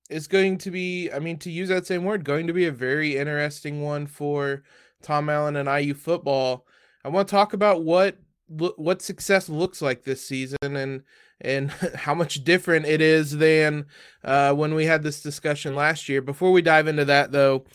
is 0.10 0.28
going 0.28 0.58
to 0.60 0.72
be, 0.72 1.12
I 1.12 1.20
mean, 1.20 1.38
to 1.40 1.52
use 1.52 1.70
that 1.70 1.86
same 1.86 2.04
word, 2.04 2.24
going 2.24 2.48
to 2.48 2.54
be 2.54 2.66
a 2.66 2.72
very 2.72 3.18
interesting 3.18 3.82
one 3.82 4.08
for 4.08 4.64
Tom 5.02 5.30
Allen 5.30 5.56
and 5.56 5.70
IU 5.70 5.94
football. 5.94 6.66
I 7.04 7.10
want 7.10 7.28
to 7.28 7.32
talk 7.32 7.54
about 7.54 7.84
what 7.84 8.18
what 8.50 9.02
success 9.02 9.50
looks 9.50 9.82
like 9.82 10.04
this 10.04 10.26
season 10.26 10.58
and 10.62 11.04
and 11.42 11.72
how 11.96 12.14
much 12.14 12.44
different 12.44 12.86
it 12.86 13.02
is 13.02 13.38
than 13.38 13.86
uh, 14.24 14.54
when 14.54 14.74
we 14.74 14.86
had 14.86 15.04
this 15.04 15.22
discussion 15.22 15.76
last 15.76 16.08
year. 16.08 16.22
Before 16.22 16.52
we 16.52 16.62
dive 16.62 16.88
into 16.88 17.06
that, 17.06 17.32
though, 17.32 17.66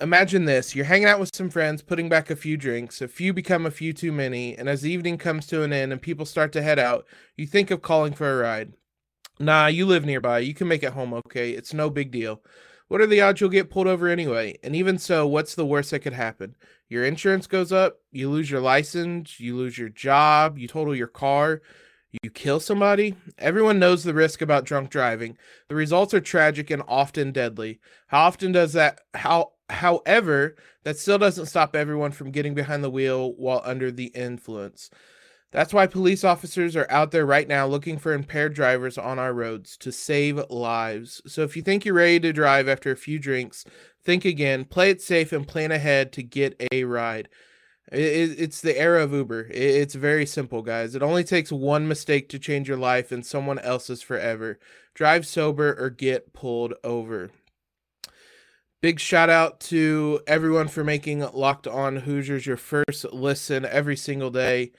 imagine 0.00 0.44
this: 0.44 0.74
you're 0.74 0.84
hanging 0.84 1.08
out 1.08 1.20
with 1.20 1.34
some 1.34 1.50
friends, 1.50 1.82
putting 1.82 2.08
back 2.08 2.30
a 2.30 2.36
few 2.36 2.56
drinks. 2.56 3.00
A 3.00 3.08
few 3.08 3.32
become 3.32 3.66
a 3.66 3.70
few 3.70 3.92
too 3.92 4.12
many, 4.12 4.56
and 4.56 4.68
as 4.68 4.82
the 4.82 4.90
evening 4.90 5.18
comes 5.18 5.46
to 5.46 5.62
an 5.62 5.72
end 5.72 5.92
and 5.92 6.02
people 6.02 6.26
start 6.26 6.52
to 6.52 6.62
head 6.62 6.78
out, 6.78 7.06
you 7.36 7.46
think 7.46 7.70
of 7.70 7.82
calling 7.82 8.12
for 8.12 8.32
a 8.32 8.42
ride. 8.42 8.72
Nah, 9.38 9.66
you 9.66 9.86
live 9.86 10.04
nearby. 10.04 10.40
You 10.40 10.54
can 10.54 10.68
make 10.68 10.82
it 10.82 10.92
home 10.92 11.14
okay. 11.14 11.52
It's 11.52 11.72
no 11.72 11.90
big 11.90 12.10
deal. 12.10 12.42
What 12.88 13.00
are 13.00 13.06
the 13.06 13.20
odds 13.20 13.40
you'll 13.40 13.50
get 13.50 13.70
pulled 13.70 13.86
over 13.86 14.08
anyway? 14.08 14.58
And 14.62 14.74
even 14.74 14.98
so, 14.98 15.26
what's 15.26 15.54
the 15.54 15.66
worst 15.66 15.90
that 15.90 16.00
could 16.00 16.14
happen? 16.14 16.56
Your 16.88 17.04
insurance 17.04 17.46
goes 17.46 17.70
up, 17.70 17.98
you 18.10 18.30
lose 18.30 18.50
your 18.50 18.62
license, 18.62 19.38
you 19.38 19.56
lose 19.56 19.76
your 19.76 19.90
job, 19.90 20.58
you 20.58 20.66
total 20.66 20.96
your 20.96 21.06
car, 21.06 21.60
you 22.22 22.30
kill 22.30 22.60
somebody. 22.60 23.14
Everyone 23.36 23.78
knows 23.78 24.04
the 24.04 24.14
risk 24.14 24.40
about 24.40 24.64
drunk 24.64 24.88
driving. 24.88 25.36
The 25.68 25.74
results 25.74 26.14
are 26.14 26.20
tragic 26.20 26.70
and 26.70 26.82
often 26.88 27.30
deadly. 27.30 27.78
How 28.06 28.20
often 28.20 28.52
does 28.52 28.72
that 28.72 29.02
how 29.12 29.52
however, 29.70 30.56
that 30.84 30.98
still 30.98 31.18
doesn't 31.18 31.46
stop 31.46 31.76
everyone 31.76 32.12
from 32.12 32.30
getting 32.30 32.54
behind 32.54 32.82
the 32.82 32.90
wheel 32.90 33.32
while 33.34 33.62
under 33.64 33.90
the 33.90 34.06
influence. 34.06 34.90
That's 35.50 35.72
why 35.72 35.86
police 35.86 36.24
officers 36.24 36.76
are 36.76 36.86
out 36.90 37.10
there 37.10 37.24
right 37.24 37.48
now 37.48 37.66
looking 37.66 37.98
for 37.98 38.12
impaired 38.12 38.52
drivers 38.52 38.98
on 38.98 39.18
our 39.18 39.32
roads 39.32 39.78
to 39.78 39.90
save 39.90 40.38
lives. 40.50 41.22
So 41.26 41.42
if 41.42 41.56
you 41.56 41.62
think 41.62 41.84
you're 41.84 41.94
ready 41.94 42.20
to 42.20 42.32
drive 42.34 42.68
after 42.68 42.90
a 42.90 42.96
few 42.96 43.18
drinks, 43.18 43.64
think 44.04 44.26
again, 44.26 44.66
play 44.66 44.90
it 44.90 45.00
safe, 45.00 45.32
and 45.32 45.48
plan 45.48 45.72
ahead 45.72 46.12
to 46.12 46.22
get 46.22 46.62
a 46.70 46.84
ride. 46.84 47.30
It's 47.90 48.60
the 48.60 48.78
era 48.78 49.02
of 49.02 49.14
Uber. 49.14 49.48
It's 49.50 49.94
very 49.94 50.26
simple, 50.26 50.60
guys. 50.60 50.94
It 50.94 51.02
only 51.02 51.24
takes 51.24 51.50
one 51.50 51.88
mistake 51.88 52.28
to 52.28 52.38
change 52.38 52.68
your 52.68 52.76
life 52.76 53.10
and 53.10 53.24
someone 53.24 53.58
else's 53.60 54.02
forever. 54.02 54.58
Drive 54.92 55.26
sober 55.26 55.74
or 55.78 55.88
get 55.88 56.34
pulled 56.34 56.74
over. 56.84 57.30
Big 58.82 59.00
shout 59.00 59.30
out 59.30 59.58
to 59.60 60.20
everyone 60.26 60.68
for 60.68 60.84
making 60.84 61.20
Locked 61.32 61.66
On 61.66 61.96
Hoosiers 61.96 62.46
your 62.46 62.58
first 62.58 63.06
listen 63.10 63.64
every 63.64 63.96
single 63.96 64.30
day. 64.30 64.72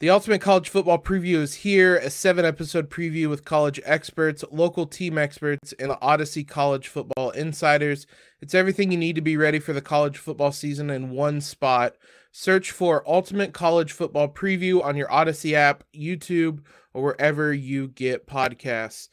The 0.00 0.08
Ultimate 0.08 0.40
College 0.40 0.70
Football 0.70 1.02
Preview 1.02 1.42
is 1.42 1.56
here, 1.56 1.96
a 1.98 2.08
seven 2.08 2.46
episode 2.46 2.88
preview 2.88 3.28
with 3.28 3.44
college 3.44 3.78
experts, 3.84 4.42
local 4.50 4.86
team 4.86 5.18
experts, 5.18 5.74
and 5.78 5.92
Audacy 5.92 6.48
College 6.48 6.88
Football 6.88 7.32
insiders. 7.32 8.06
It's 8.40 8.54
everything 8.54 8.90
you 8.90 8.96
need 8.96 9.16
to 9.16 9.20
be 9.20 9.36
ready 9.36 9.58
for 9.58 9.74
the 9.74 9.82
college 9.82 10.16
football 10.16 10.52
season 10.52 10.88
in 10.88 11.10
one 11.10 11.42
spot. 11.42 11.96
Search 12.32 12.70
for 12.70 13.06
Ultimate 13.06 13.52
College 13.52 13.92
Football 13.92 14.28
Preview 14.28 14.82
on 14.82 14.96
your 14.96 15.08
Audacy 15.08 15.52
app, 15.52 15.84
YouTube, 15.94 16.60
or 16.94 17.02
wherever 17.02 17.52
you 17.52 17.88
get 17.88 18.26
podcasts. 18.26 19.10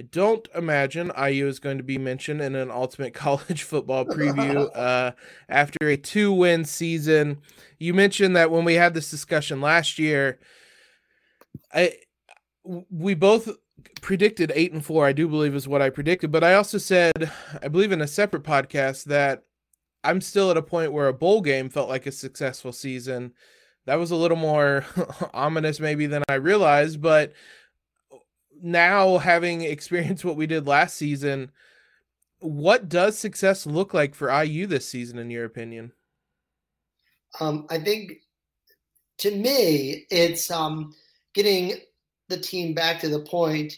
I 0.00 0.04
don't 0.04 0.48
imagine 0.54 1.12
IU 1.14 1.46
is 1.46 1.58
going 1.58 1.76
to 1.76 1.84
be 1.84 1.98
mentioned 1.98 2.40
in 2.40 2.54
an 2.54 2.70
ultimate 2.70 3.12
college 3.14 3.64
football 3.64 4.06
preview 4.06 4.70
uh, 4.74 5.12
after 5.46 5.88
a 5.88 5.98
two 5.98 6.32
win 6.32 6.64
season. 6.64 7.42
You 7.78 7.92
mentioned 7.92 8.34
that 8.34 8.50
when 8.50 8.64
we 8.64 8.74
had 8.74 8.94
this 8.94 9.10
discussion 9.10 9.60
last 9.60 9.98
year, 9.98 10.38
I 11.74 11.96
we 12.64 13.12
both 13.12 13.50
predicted 14.00 14.50
eight 14.54 14.72
and 14.72 14.82
four. 14.82 15.04
I 15.04 15.12
do 15.12 15.28
believe 15.28 15.54
is 15.54 15.68
what 15.68 15.82
I 15.82 15.90
predicted, 15.90 16.32
but 16.32 16.44
I 16.44 16.54
also 16.54 16.78
said, 16.78 17.30
I 17.62 17.68
believe 17.68 17.92
in 17.92 18.00
a 18.00 18.08
separate 18.08 18.42
podcast 18.42 19.04
that 19.04 19.42
I'm 20.02 20.22
still 20.22 20.50
at 20.50 20.56
a 20.56 20.62
point 20.62 20.94
where 20.94 21.08
a 21.08 21.12
bowl 21.12 21.42
game 21.42 21.68
felt 21.68 21.90
like 21.90 22.06
a 22.06 22.12
successful 22.12 22.72
season. 22.72 23.34
That 23.84 23.98
was 23.98 24.10
a 24.10 24.16
little 24.16 24.38
more 24.38 24.86
ominous, 25.34 25.78
maybe, 25.78 26.06
than 26.06 26.22
I 26.26 26.34
realized, 26.34 27.02
but 27.02 27.34
now 28.62 29.18
having 29.18 29.60
experienced 29.62 30.24
what 30.24 30.36
we 30.36 30.46
did 30.46 30.66
last 30.66 30.96
season, 30.96 31.50
what 32.40 32.88
does 32.88 33.18
success 33.18 33.66
look 33.66 33.92
like 33.92 34.14
for 34.14 34.30
IU 34.30 34.66
this 34.66 34.88
season, 34.88 35.18
in 35.18 35.30
your 35.30 35.44
opinion? 35.44 35.92
Um, 37.38 37.66
I 37.70 37.78
think 37.78 38.12
to 39.18 39.30
me, 39.30 40.06
it's 40.10 40.50
um, 40.50 40.94
getting 41.34 41.74
the 42.28 42.38
team 42.38 42.74
back 42.74 43.00
to 43.00 43.08
the 43.08 43.20
point 43.20 43.74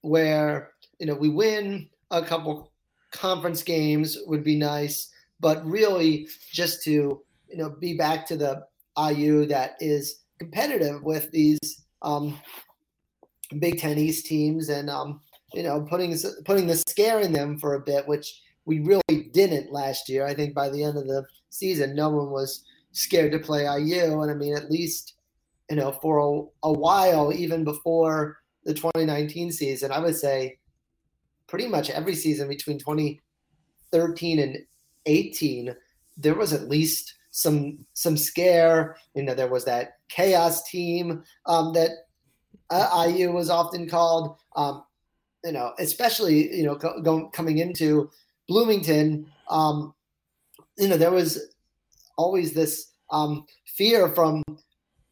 where 0.00 0.72
you 0.98 1.06
know 1.06 1.14
we 1.14 1.28
win 1.28 1.88
a 2.10 2.22
couple 2.22 2.72
conference 3.12 3.62
games 3.62 4.18
would 4.26 4.42
be 4.42 4.56
nice, 4.56 5.08
but 5.40 5.64
really 5.64 6.28
just 6.50 6.82
to 6.82 6.90
you 6.90 7.56
know 7.56 7.70
be 7.70 7.96
back 7.96 8.26
to 8.26 8.36
the 8.36 8.64
IU 8.98 9.46
that 9.46 9.76
is 9.80 10.22
competitive 10.38 11.02
with 11.02 11.30
these 11.30 11.60
um, 12.02 12.38
Big 13.60 13.78
Ten 13.78 13.98
East 13.98 14.26
teams 14.26 14.68
and 14.68 14.88
um, 14.90 15.20
you 15.54 15.62
know 15.62 15.82
putting 15.82 16.16
putting 16.44 16.66
the 16.66 16.76
scare 16.76 17.20
in 17.20 17.32
them 17.32 17.58
for 17.58 17.74
a 17.74 17.80
bit, 17.80 18.06
which 18.06 18.40
we 18.64 18.80
really 18.80 19.30
didn't 19.32 19.72
last 19.72 20.08
year. 20.08 20.26
I 20.26 20.34
think 20.34 20.54
by 20.54 20.68
the 20.68 20.82
end 20.82 20.96
of 20.96 21.06
the 21.06 21.24
season, 21.50 21.94
no 21.94 22.08
one 22.08 22.30
was 22.30 22.64
scared 22.92 23.32
to 23.32 23.38
play 23.38 23.62
IU, 23.62 24.22
and 24.22 24.30
I 24.30 24.34
mean 24.34 24.56
at 24.56 24.70
least 24.70 25.14
you 25.70 25.76
know 25.76 25.92
for 25.92 26.18
a, 26.18 26.68
a 26.68 26.72
while, 26.72 27.32
even 27.32 27.64
before 27.64 28.38
the 28.64 28.74
2019 28.74 29.52
season, 29.52 29.90
I 29.90 29.98
would 29.98 30.16
say 30.16 30.58
pretty 31.48 31.66
much 31.66 31.90
every 31.90 32.14
season 32.14 32.48
between 32.48 32.78
2013 32.78 34.38
and 34.38 34.58
18, 35.06 35.74
there 36.16 36.34
was 36.34 36.52
at 36.52 36.68
least 36.68 37.14
some 37.30 37.78
some 37.94 38.16
scare. 38.16 38.96
You 39.14 39.24
know, 39.24 39.34
there 39.34 39.48
was 39.48 39.64
that 39.64 39.98
chaos 40.08 40.62
team 40.68 41.22
um, 41.46 41.72
that 41.72 41.90
uh, 42.72 43.06
IU 43.06 43.32
was 43.32 43.50
often 43.50 43.88
called. 43.88 44.36
Um, 44.56 44.84
you 45.44 45.52
know, 45.52 45.72
especially 45.78 46.54
you 46.56 46.64
know 46.64 46.76
going 46.76 47.30
coming 47.30 47.58
into 47.58 48.10
Bloomington. 48.48 49.26
Um, 49.48 49.94
you 50.78 50.88
know, 50.88 50.96
there 50.96 51.10
was 51.10 51.54
always 52.16 52.52
this 52.52 52.92
um, 53.10 53.44
fear 53.66 54.08
from 54.08 54.42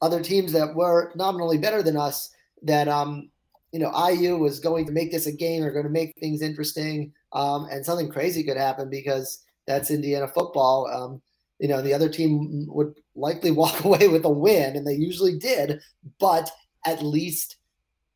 other 0.03 0.23
teams 0.23 0.53
that 0.53 0.75
were 0.75 1.13
nominally 1.15 1.59
better 1.59 1.83
than 1.83 1.97
us 1.97 2.31
that 2.63 2.89
um, 2.89 3.31
you 3.73 3.81
know 3.81 3.93
IU 4.09 4.37
was 4.37 4.61
going 4.61 4.87
to 4.87 4.93
make 4.93 5.11
this 5.11 5.27
a 5.27 5.33
game 5.33 5.63
or 5.63 5.73
going 5.73 5.85
to 5.85 5.91
make 5.91 6.15
things 6.19 6.43
interesting, 6.43 7.13
um, 7.33 7.67
and 7.71 7.85
something 7.85 8.11
crazy 8.11 8.43
could 8.43 8.57
happen 8.57 8.89
because 8.89 9.45
that's 9.67 9.91
Indiana 9.91 10.29
football. 10.29 10.89
Um, 10.89 11.23
you 11.59 11.69
know, 11.69 11.83
the 11.83 11.93
other 11.93 12.09
team 12.09 12.67
would 12.69 12.95
likely 13.15 13.51
walk 13.63 13.85
away 13.85 14.09
with 14.09 14.25
a 14.25 14.31
win, 14.31 14.77
and 14.77 14.87
they 14.87 14.95
usually 14.95 15.39
did. 15.39 15.81
But 16.19 16.51
at 16.87 17.03
least 17.03 17.57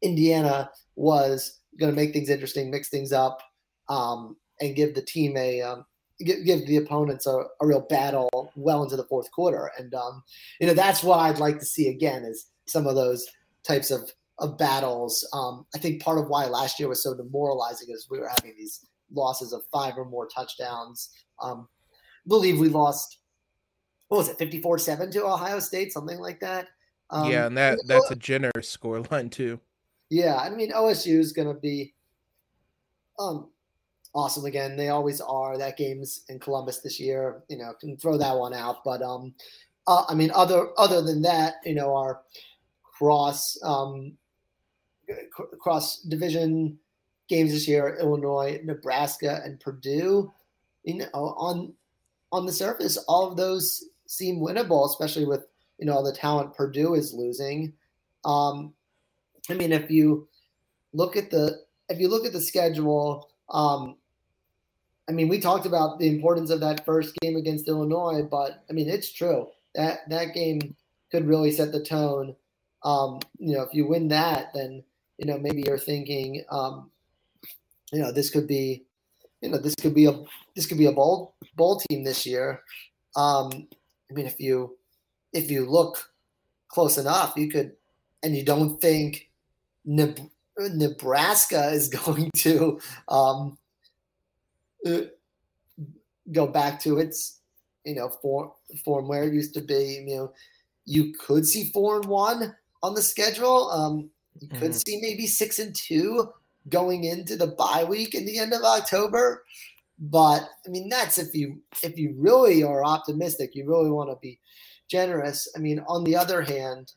Indiana 0.02 0.70
was 0.96 1.60
going 1.78 1.92
to 1.92 1.96
make 1.96 2.12
things 2.12 2.30
interesting, 2.30 2.70
mix 2.70 2.88
things 2.88 3.12
up, 3.12 3.42
um, 3.88 4.36
and 4.60 4.76
give 4.76 4.94
the 4.94 5.02
team 5.02 5.36
a 5.36 5.60
um, 5.62 5.84
give, 6.20 6.44
give 6.44 6.66
the 6.66 6.76
opponents 6.76 7.26
a, 7.26 7.44
a, 7.60 7.66
real 7.66 7.80
battle 7.80 8.52
well 8.56 8.82
into 8.82 8.96
the 8.96 9.04
fourth 9.04 9.30
quarter. 9.32 9.70
And 9.78 9.94
um, 9.94 10.22
you 10.60 10.66
know 10.66 10.74
that's 10.74 11.02
what 11.02 11.18
I'd 11.18 11.38
like 11.38 11.58
to 11.58 11.66
see 11.66 11.88
again 11.88 12.24
is 12.24 12.46
some 12.66 12.86
of 12.86 12.94
those 12.94 13.26
types 13.66 13.90
of 13.90 14.10
of 14.38 14.58
battles. 14.58 15.26
Um, 15.32 15.66
I 15.74 15.78
think 15.78 16.02
part 16.02 16.18
of 16.18 16.28
why 16.28 16.46
last 16.46 16.78
year 16.78 16.88
was 16.88 17.02
so 17.02 17.14
demoralizing 17.14 17.88
is 17.90 18.08
we 18.10 18.18
were 18.18 18.28
having 18.28 18.54
these 18.56 18.86
losses 19.12 19.52
of 19.52 19.62
five 19.72 19.94
or 19.96 20.04
more 20.04 20.26
touchdowns. 20.26 21.10
Um, 21.42 21.68
believe 22.26 22.58
we 22.58 22.68
lost 22.68 23.18
what 24.08 24.18
was 24.18 24.28
it 24.28 24.38
54-7 24.38 25.10
to 25.12 25.24
ohio 25.24 25.58
state 25.58 25.92
something 25.92 26.18
like 26.18 26.40
that 26.40 26.68
um, 27.10 27.30
yeah 27.30 27.46
and 27.46 27.56
that 27.56 27.78
that's 27.86 28.10
a 28.10 28.16
generous 28.16 28.68
score 28.68 29.00
line 29.10 29.30
too. 29.30 29.60
Yeah 30.10 30.36
i 30.36 30.50
mean 30.50 30.72
osu 30.72 31.18
is 31.18 31.32
going 31.32 31.48
to 31.48 31.54
be 31.54 31.94
um 33.18 33.48
awesome 34.14 34.44
again. 34.44 34.76
They 34.76 34.90
always 34.90 35.20
are. 35.20 35.58
That 35.58 35.76
game's 35.76 36.24
in 36.28 36.38
columbus 36.38 36.78
this 36.78 37.00
year 37.00 37.42
you 37.48 37.58
know 37.58 37.74
can 37.80 37.96
throw 37.96 38.16
that 38.18 38.36
one 38.36 38.54
out 38.54 38.84
but 38.84 39.02
um 39.02 39.34
uh, 39.86 40.04
i 40.08 40.14
mean 40.14 40.30
other 40.34 40.68
other 40.78 41.02
than 41.02 41.22
that 41.22 41.54
you 41.64 41.74
know 41.74 41.94
our 41.94 42.22
cross 42.82 43.58
um 43.62 44.12
cross 45.60 46.00
division 46.02 46.78
games 47.28 47.52
this 47.52 47.66
year 47.66 47.96
illinois 48.00 48.60
nebraska 48.64 49.40
and 49.44 49.60
purdue 49.60 50.32
you 50.84 50.94
know 50.94 51.06
on 51.12 51.72
on 52.32 52.46
the 52.46 52.52
surface 52.52 52.96
all 53.08 53.30
of 53.30 53.36
those 53.36 53.84
seem 54.06 54.40
winnable, 54.40 54.86
especially 54.86 55.24
with 55.24 55.46
you 55.78 55.86
know 55.86 55.94
all 55.94 56.04
the 56.04 56.12
talent 56.12 56.54
Purdue 56.54 56.94
is 56.94 57.12
losing. 57.12 57.72
Um, 58.24 58.74
I 59.50 59.54
mean, 59.54 59.72
if 59.72 59.90
you 59.90 60.28
look 60.92 61.16
at 61.16 61.30
the 61.30 61.62
if 61.88 62.00
you 62.00 62.08
look 62.08 62.24
at 62.24 62.32
the 62.32 62.40
schedule, 62.40 63.28
um, 63.50 63.96
I 65.08 65.12
mean, 65.12 65.28
we 65.28 65.38
talked 65.38 65.66
about 65.66 65.98
the 65.98 66.08
importance 66.08 66.50
of 66.50 66.60
that 66.60 66.84
first 66.86 67.14
game 67.16 67.36
against 67.36 67.68
Illinois, 67.68 68.22
but 68.22 68.64
I 68.70 68.72
mean, 68.72 68.88
it's 68.88 69.12
true 69.12 69.48
that 69.74 70.08
that 70.08 70.34
game 70.34 70.74
could 71.10 71.26
really 71.26 71.50
set 71.50 71.72
the 71.72 71.82
tone. 71.82 72.34
Um, 72.82 73.20
you 73.38 73.54
know, 73.54 73.62
if 73.62 73.74
you 73.74 73.86
win 73.86 74.08
that, 74.08 74.52
then 74.54 74.82
you 75.18 75.26
know 75.26 75.38
maybe 75.38 75.62
you're 75.66 75.78
thinking, 75.78 76.44
um, 76.50 76.90
you 77.92 78.00
know, 78.00 78.12
this 78.12 78.30
could 78.30 78.46
be, 78.46 78.84
you 79.42 79.50
know, 79.50 79.58
this 79.58 79.74
could 79.74 79.94
be 79.94 80.06
a 80.06 80.12
this 80.54 80.66
could 80.66 80.78
be 80.78 80.86
a 80.86 80.92
bowl 80.92 81.34
bowl 81.56 81.80
team 81.80 82.04
this 82.04 82.24
year. 82.24 82.62
Um, 83.16 83.68
I 84.10 84.14
mean, 84.14 84.26
if 84.26 84.40
you 84.40 84.76
if 85.34 85.50
you 85.50 85.68
look 85.68 86.10
close 86.68 86.96
enough, 86.96 87.34
you 87.36 87.50
could, 87.50 87.72
and 88.22 88.34
you 88.34 88.44
don't 88.44 88.80
think 88.80 89.28
Nebraska 89.84 91.68
is 91.72 91.88
going 91.88 92.30
to 92.36 92.80
um, 93.08 93.58
uh, 94.86 95.00
go 96.32 96.46
back 96.46 96.80
to 96.80 96.98
its 96.98 97.40
you 97.84 97.94
know 97.94 98.08
form 98.08 98.50
form 98.84 99.08
where 99.08 99.24
it 99.24 99.34
used 99.34 99.54
to 99.54 99.60
be. 99.60 100.04
You 100.06 100.16
know, 100.16 100.32
you 100.86 101.12
could 101.12 101.46
see 101.46 101.70
four 101.70 101.96
and 101.96 102.06
one 102.06 102.54
on 102.82 102.94
the 102.94 103.02
schedule. 103.02 103.70
Um, 103.70 104.10
you 104.40 104.48
could 104.48 104.70
mm-hmm. 104.70 104.72
see 104.72 105.00
maybe 105.00 105.26
six 105.26 105.58
and 105.58 105.74
two 105.74 106.32
going 106.68 107.04
into 107.04 107.36
the 107.36 107.48
bye 107.48 107.84
week 107.84 108.14
in 108.14 108.24
the 108.24 108.38
end 108.38 108.52
of 108.52 108.62
October. 108.62 109.44
But 109.98 110.48
I 110.66 110.70
mean, 110.70 110.88
that's 110.88 111.18
if 111.18 111.34
you 111.34 111.60
if 111.82 111.98
you 111.98 112.14
really 112.16 112.62
are 112.62 112.84
optimistic, 112.84 113.54
you 113.54 113.66
really 113.66 113.90
want 113.90 114.10
to 114.10 114.16
be 114.20 114.40
generous. 114.94 115.48
I 115.56 115.58
mean, 115.58 115.80
on 115.88 116.04
the 116.04 116.14
other 116.14 116.40
hand, 116.40 116.92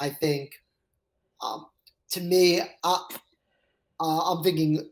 I 0.00 0.08
think 0.08 0.54
um, 1.42 1.66
to 2.12 2.20
me, 2.22 2.62
uh, 2.82 2.98
uh, 4.00 4.32
I'm 4.32 4.42
thinking 4.42 4.88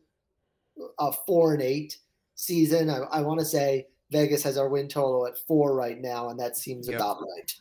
a 0.99 1.11
four 1.27 1.55
and 1.55 1.63
eight 1.63 1.97
season. 2.35 2.91
I, 2.91 2.99
I 3.11 3.23
want 3.23 3.41
to 3.41 3.47
say 3.47 3.87
Vegas 4.11 4.43
has 4.43 4.59
our 4.59 4.69
win 4.69 4.89
total 4.89 5.27
at 5.27 5.39
four 5.39 5.75
right 5.75 5.99
now, 5.99 6.29
and 6.29 6.39
that 6.39 6.59
seems 6.59 6.87
yep. 6.87 6.97
about 6.97 7.23
right. 7.23 7.53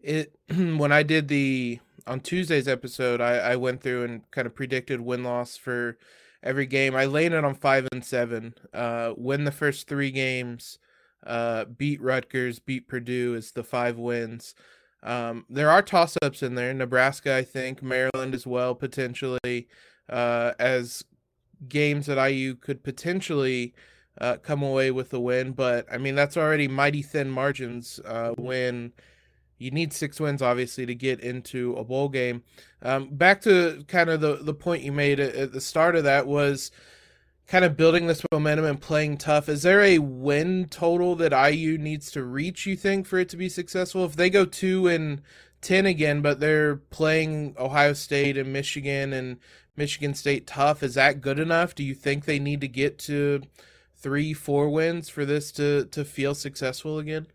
It 0.00 0.34
when 0.76 0.90
I 0.90 1.04
did 1.04 1.28
the 1.28 1.78
on 2.04 2.18
Tuesday's 2.18 2.66
episode, 2.66 3.20
I, 3.20 3.36
I 3.36 3.56
went 3.56 3.80
through 3.80 4.02
and 4.02 4.28
kind 4.32 4.46
of 4.46 4.56
predicted 4.56 5.00
win 5.00 5.22
loss 5.22 5.56
for 5.56 5.98
every 6.42 6.66
game. 6.66 6.96
I 6.96 7.04
laid 7.04 7.30
it 7.30 7.44
on 7.44 7.54
five 7.54 7.86
and 7.92 8.04
seven. 8.04 8.54
Uh, 8.74 9.12
win 9.16 9.44
the 9.44 9.52
first 9.52 9.86
three 9.86 10.10
games. 10.10 10.80
Uh, 11.26 11.64
beat 11.64 12.00
Rutgers, 12.00 12.58
beat 12.58 12.88
Purdue 12.88 13.34
is 13.34 13.52
the 13.52 13.64
five 13.64 13.98
wins. 13.98 14.54
Um, 15.02 15.46
there 15.48 15.70
are 15.70 15.82
toss 15.82 16.16
ups 16.22 16.42
in 16.42 16.54
there. 16.54 16.72
Nebraska, 16.74 17.36
I 17.36 17.44
think, 17.44 17.82
Maryland 17.82 18.34
as 18.34 18.46
well, 18.46 18.74
potentially, 18.74 19.68
uh, 20.08 20.52
as 20.58 21.04
games 21.68 22.06
that 22.06 22.24
IU 22.30 22.54
could 22.54 22.82
potentially 22.82 23.74
uh, 24.20 24.36
come 24.36 24.62
away 24.62 24.90
with 24.90 25.12
a 25.12 25.20
win. 25.20 25.52
But 25.52 25.86
I 25.92 25.98
mean, 25.98 26.14
that's 26.14 26.36
already 26.36 26.68
mighty 26.68 27.02
thin 27.02 27.30
margins 27.30 28.00
uh, 28.04 28.34
when 28.38 28.92
you 29.58 29.70
need 29.70 29.92
six 29.92 30.20
wins, 30.20 30.42
obviously, 30.42 30.86
to 30.86 30.94
get 30.94 31.20
into 31.20 31.74
a 31.74 31.84
bowl 31.84 32.08
game. 32.08 32.42
Um, 32.82 33.08
back 33.10 33.40
to 33.42 33.84
kind 33.88 34.10
of 34.10 34.20
the, 34.20 34.36
the 34.36 34.54
point 34.54 34.82
you 34.82 34.92
made 34.92 35.20
at, 35.20 35.34
at 35.34 35.52
the 35.52 35.60
start 35.60 35.96
of 35.96 36.04
that 36.04 36.26
was 36.26 36.70
kind 37.48 37.64
of 37.64 37.76
building 37.76 38.06
this 38.06 38.22
momentum 38.30 38.66
and 38.66 38.80
playing 38.80 39.16
tough. 39.16 39.48
Is 39.48 39.62
there 39.62 39.80
a 39.80 39.98
win 39.98 40.66
total 40.66 41.16
that 41.16 41.32
IU 41.32 41.78
needs 41.78 42.10
to 42.12 42.22
reach, 42.22 42.66
you 42.66 42.76
think, 42.76 43.06
for 43.06 43.18
it 43.18 43.30
to 43.30 43.38
be 43.38 43.48
successful? 43.48 44.04
If 44.04 44.16
they 44.16 44.28
go 44.28 44.44
two 44.44 44.86
and 44.86 45.22
10 45.62 45.86
again, 45.86 46.20
but 46.20 46.40
they're 46.40 46.76
playing 46.76 47.56
Ohio 47.58 47.94
State 47.94 48.36
and 48.36 48.52
Michigan 48.52 49.14
and 49.14 49.38
Michigan 49.76 50.12
State 50.12 50.46
tough, 50.46 50.82
is 50.82 50.94
that 50.94 51.22
good 51.22 51.38
enough? 51.38 51.74
Do 51.74 51.82
you 51.82 51.94
think 51.94 52.26
they 52.26 52.38
need 52.38 52.60
to 52.60 52.68
get 52.68 52.98
to 53.00 53.42
three, 53.96 54.34
four 54.34 54.68
wins 54.68 55.08
for 55.08 55.24
this 55.24 55.50
to, 55.52 55.86
to 55.86 56.04
feel 56.04 56.34
successful 56.34 56.98
again? 56.98 57.26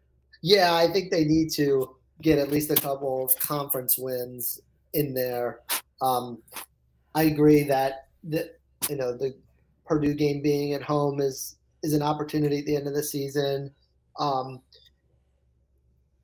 Yeah, 0.42 0.76
I 0.76 0.92
think 0.92 1.12
they 1.12 1.26
need 1.26 1.50
to 1.54 1.96
get 2.22 2.38
at 2.38 2.52
least 2.52 2.70
a 2.70 2.76
couple 2.76 3.26
of 3.26 3.36
conference 3.40 3.98
wins 3.98 4.62
in 4.94 5.16
there. 5.16 5.62
Um, 6.02 6.38
I 7.16 7.24
agree 7.24 7.64
that 7.64 8.08
the, 8.24 8.52
you 8.90 8.98
know 8.98 9.16
the 9.16 9.36
Purdue 9.86 10.14
game 10.14 10.42
being 10.42 10.74
at 10.74 10.82
home 10.82 11.20
is 11.20 11.58
is 11.84 11.94
an 11.94 12.02
opportunity 12.02 12.60
at 12.60 12.66
the 12.66 12.76
end 12.76 12.88
of 12.88 12.94
the 12.94 13.04
season. 13.04 13.72
Um, 14.18 14.62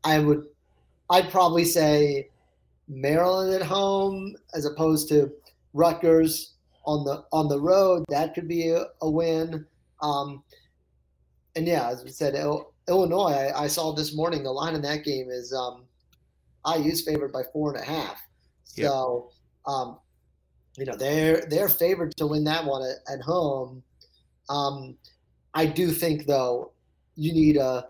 I 0.04 0.20
would, 0.20 0.46
I'd 1.10 1.30
probably 1.30 1.66
say 1.66 2.30
Maryland 2.88 3.54
at 3.54 3.68
home 3.68 4.36
as 4.54 4.66
opposed 4.66 5.10
to 5.10 5.32
Rutgers 5.74 6.54
on 6.86 7.04
the 7.04 7.26
on 7.32 7.50
the 7.50 7.60
road. 7.60 8.06
That 8.10 8.34
could 8.34 8.48
be 8.48 8.70
a, 8.70 8.86
a 9.02 9.10
win. 9.10 9.66
Um, 10.02 10.44
and 11.56 11.68
yeah, 11.68 11.90
as 11.90 12.04
we 12.04 12.10
said, 12.10 12.36
Illinois. 12.88 13.34
I, 13.34 13.64
I, 13.64 13.68
saw 13.68 13.94
this 13.94 14.16
morning 14.16 14.44
the 14.44 14.52
line 14.52 14.76
in 14.76 14.82
that 14.84 15.04
game 15.04 15.30
is 15.30 15.54
um, 15.54 15.84
IU's 16.66 17.02
favored 17.02 17.34
by 17.34 17.44
four 17.52 17.74
and 17.74 17.82
a 17.82 17.86
half. 17.86 18.22
So 18.64 19.30
yep. 19.32 19.74
um, 19.74 20.00
you 20.80 20.86
know 20.86 20.96
they're 20.96 21.46
they're 21.50 21.70
favored 21.70 22.16
to 22.18 22.28
win 22.28 22.44
that 22.46 22.66
one 22.66 22.82
at, 22.84 23.14
at 23.14 23.22
home. 23.22 23.84
Um, 24.50 24.96
I 25.54 25.66
do 25.66 25.92
think 25.92 26.26
though 26.26 26.72
you 27.16 27.34
need 27.34 27.58
a 27.58 27.88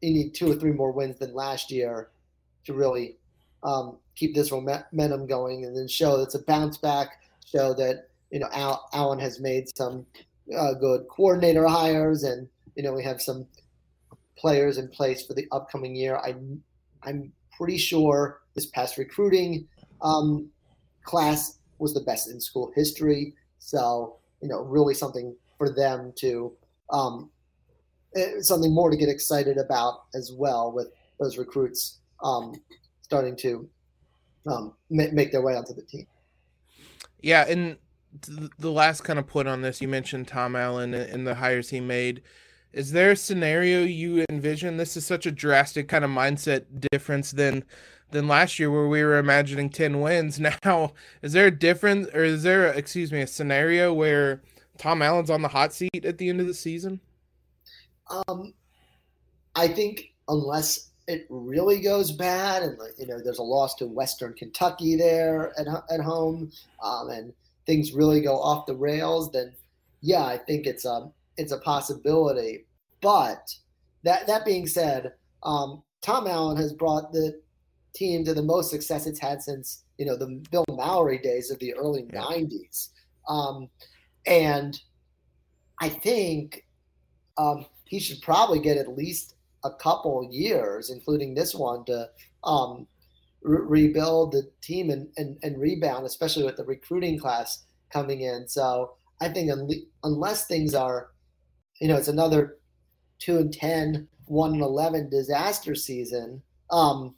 you 0.00 0.12
need 0.12 0.34
two 0.34 0.50
or 0.50 0.54
three 0.54 0.72
more 0.72 0.92
wins 0.92 1.18
than 1.18 1.34
last 1.34 1.70
year 1.70 2.10
to 2.64 2.72
really 2.72 3.16
um, 3.62 3.98
keep 4.14 4.34
this 4.34 4.50
momentum 4.50 5.26
going 5.26 5.64
and 5.64 5.76
then 5.76 5.88
show 5.88 6.20
it's 6.20 6.34
a 6.34 6.42
bounce 6.44 6.78
back. 6.78 7.20
Show 7.44 7.74
that 7.74 8.08
you 8.30 8.40
know 8.40 8.48
Al- 8.52 8.88
Allen 8.92 9.18
has 9.18 9.40
made 9.40 9.74
some 9.76 10.06
uh, 10.56 10.74
good 10.74 11.06
coordinator 11.08 11.66
hires 11.66 12.24
and 12.24 12.48
you 12.76 12.82
know 12.82 12.92
we 12.92 13.04
have 13.04 13.20
some 13.20 13.46
players 14.36 14.78
in 14.78 14.88
place 14.88 15.26
for 15.26 15.34
the 15.34 15.46
upcoming 15.52 15.94
year. 15.94 16.16
I 16.16 16.34
I'm 17.02 17.32
pretty 17.56 17.76
sure 17.76 18.40
this 18.54 18.66
past 18.66 18.98
recruiting 18.98 19.66
um, 20.00 20.48
class 21.02 21.57
was 21.78 21.94
the 21.94 22.00
best 22.00 22.30
in 22.30 22.40
school 22.40 22.72
history. 22.74 23.34
So, 23.58 24.16
you 24.40 24.48
know, 24.48 24.60
really 24.62 24.94
something 24.94 25.34
for 25.56 25.74
them 25.74 26.12
to, 26.16 26.52
um, 26.90 27.30
eh, 28.16 28.40
something 28.40 28.72
more 28.72 28.90
to 28.90 28.96
get 28.96 29.08
excited 29.08 29.58
about 29.58 30.04
as 30.14 30.32
well 30.32 30.72
with 30.72 30.88
those 31.18 31.38
recruits 31.38 31.98
um, 32.22 32.54
starting 33.02 33.36
to 33.36 33.68
um, 34.46 34.74
make 34.90 35.32
their 35.32 35.42
way 35.42 35.56
onto 35.56 35.74
the 35.74 35.82
team. 35.82 36.06
Yeah, 37.20 37.44
and 37.48 37.76
the 38.58 38.70
last 38.70 39.02
kind 39.02 39.18
of 39.18 39.26
point 39.26 39.48
on 39.48 39.62
this, 39.62 39.80
you 39.80 39.88
mentioned 39.88 40.28
Tom 40.28 40.56
Allen 40.56 40.94
and 40.94 41.26
the 41.26 41.36
hires 41.36 41.70
he 41.70 41.80
made. 41.80 42.22
Is 42.78 42.92
there 42.92 43.10
a 43.10 43.16
scenario 43.16 43.82
you 43.82 44.24
envision? 44.30 44.76
This 44.76 44.96
is 44.96 45.04
such 45.04 45.26
a 45.26 45.32
drastic 45.32 45.88
kind 45.88 46.04
of 46.04 46.12
mindset 46.12 46.66
difference 46.92 47.32
than 47.32 47.64
than 48.12 48.28
last 48.28 48.60
year 48.60 48.70
where 48.70 48.86
we 48.86 49.02
were 49.02 49.18
imagining 49.18 49.68
10 49.68 50.00
wins. 50.00 50.40
Now, 50.64 50.92
is 51.20 51.32
there 51.32 51.48
a 51.48 51.50
difference 51.50 52.06
or 52.14 52.22
is 52.22 52.44
there, 52.44 52.72
a, 52.72 52.76
excuse 52.76 53.10
me, 53.10 53.20
a 53.20 53.26
scenario 53.26 53.92
where 53.92 54.42
Tom 54.78 55.02
Allen's 55.02 55.28
on 55.28 55.42
the 55.42 55.48
hot 55.48 55.74
seat 55.74 56.04
at 56.04 56.18
the 56.18 56.28
end 56.28 56.40
of 56.40 56.46
the 56.46 56.54
season? 56.54 57.00
Um, 58.28 58.54
I 59.56 59.66
think 59.66 60.14
unless 60.28 60.90
it 61.08 61.26
really 61.30 61.80
goes 61.80 62.12
bad 62.12 62.62
and 62.62 62.78
you 62.96 63.08
know 63.08 63.18
there's 63.20 63.40
a 63.40 63.42
loss 63.42 63.74
to 63.76 63.86
Western 63.86 64.34
Kentucky 64.34 64.94
there 64.94 65.52
at, 65.58 65.66
at 65.90 66.00
home 66.00 66.52
um, 66.80 67.10
and 67.10 67.32
things 67.66 67.92
really 67.92 68.20
go 68.20 68.38
off 68.38 68.66
the 68.66 68.76
rails, 68.76 69.32
then 69.32 69.52
yeah, 70.00 70.24
I 70.24 70.38
think 70.38 70.68
it's 70.68 70.84
a 70.84 71.10
it's 71.38 71.50
a 71.50 71.58
possibility. 71.58 72.66
But 73.00 73.54
that 74.04 74.26
that 74.26 74.44
being 74.44 74.66
said, 74.66 75.12
um, 75.42 75.82
Tom 76.02 76.26
Allen 76.26 76.56
has 76.56 76.72
brought 76.72 77.12
the 77.12 77.40
team 77.94 78.24
to 78.24 78.34
the 78.34 78.42
most 78.42 78.70
success 78.70 79.06
it's 79.06 79.18
had 79.18 79.42
since 79.42 79.84
you 79.98 80.06
know 80.06 80.16
the 80.16 80.42
Bill 80.50 80.64
Mallory 80.70 81.18
days 81.18 81.50
of 81.50 81.58
the 81.58 81.74
early 81.74 82.06
yeah. 82.12 82.20
'90s, 82.20 82.90
um, 83.28 83.68
and 84.26 84.80
I 85.80 85.88
think 85.88 86.66
um, 87.36 87.66
he 87.84 88.00
should 88.00 88.20
probably 88.20 88.60
get 88.60 88.76
at 88.76 88.96
least 88.96 89.34
a 89.64 89.70
couple 89.70 90.28
years, 90.30 90.90
including 90.90 91.34
this 91.34 91.54
one, 91.54 91.84
to 91.86 92.08
um, 92.44 92.86
re- 93.42 93.86
rebuild 93.86 94.32
the 94.32 94.50
team 94.62 94.90
and, 94.90 95.08
and, 95.16 95.38
and 95.42 95.60
rebound, 95.60 96.06
especially 96.06 96.44
with 96.44 96.56
the 96.56 96.64
recruiting 96.64 97.18
class 97.18 97.64
coming 97.92 98.22
in. 98.22 98.46
So 98.48 98.94
I 99.20 99.28
think 99.28 99.50
un- 99.50 99.68
unless 100.04 100.46
things 100.46 100.74
are, 100.74 101.10
you 101.80 101.88
know, 101.88 101.96
it's 101.96 102.08
another 102.08 102.58
two 103.18 103.38
and 103.38 103.52
10, 103.52 104.08
1 104.26 104.52
and 104.52 104.62
11 104.62 105.10
disaster 105.10 105.74
season. 105.74 106.42
Um, 106.70 107.14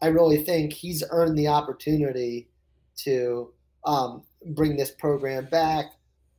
I 0.00 0.08
really 0.08 0.42
think 0.42 0.72
he's 0.72 1.04
earned 1.10 1.38
the 1.38 1.48
opportunity 1.48 2.48
to 3.04 3.52
um, 3.84 4.24
bring 4.46 4.76
this 4.76 4.90
program 4.90 5.46
back. 5.46 5.86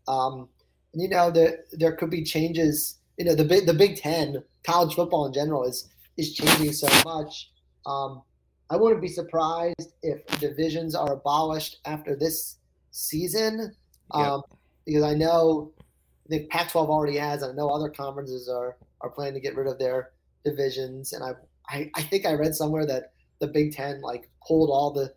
Um, 0.08 0.50
you 0.94 1.10
know, 1.10 1.32
there 1.32 1.64
there 1.72 1.96
could 1.96 2.10
be 2.10 2.24
changes. 2.24 3.00
You 3.18 3.26
know, 3.26 3.36
the 3.36 3.46
big 3.46 3.66
the 3.66 3.74
Big 3.74 3.98
Ten, 3.98 4.44
college 4.64 4.96
football 4.96 5.26
in 5.26 5.34
general, 5.34 5.64
is 5.64 5.90
is 6.18 6.34
changing 6.34 6.74
so 6.74 6.88
much. 7.06 7.52
Um, 7.86 8.22
I 8.70 8.76
wouldn't 8.76 9.02
be 9.02 9.08
surprised 9.08 9.94
if 10.02 10.26
divisions 10.40 10.96
are 10.96 11.14
abolished 11.14 11.80
after 11.86 12.16
this 12.16 12.58
season. 12.92 13.74
Yep. 14.14 14.26
Um, 14.26 14.42
because 14.86 15.04
I 15.04 15.14
know 15.14 15.72
I 16.26 16.30
think 16.30 16.50
Pac-12 16.50 16.88
already 16.88 17.18
has, 17.18 17.42
and 17.42 17.52
I 17.52 17.56
know 17.56 17.70
other 17.70 17.90
conferences 17.90 18.50
are 18.50 18.78
are 19.04 19.10
planning 19.10 19.36
to 19.36 19.40
get 19.40 19.56
rid 19.56 19.68
of 19.68 19.78
their 19.78 20.12
divisions. 20.44 21.14
And 21.14 21.24
I, 21.24 21.34
I, 21.70 21.92
I 21.96 22.02
think 22.02 22.26
I 22.26 22.34
read 22.34 22.56
somewhere 22.56 22.86
that 22.88 23.12
the 23.40 23.48
Big 23.48 23.76
Ten 23.76 24.02
like 24.02 24.30
pulled 24.48 24.70
all 24.70 24.92
the 24.92 25.14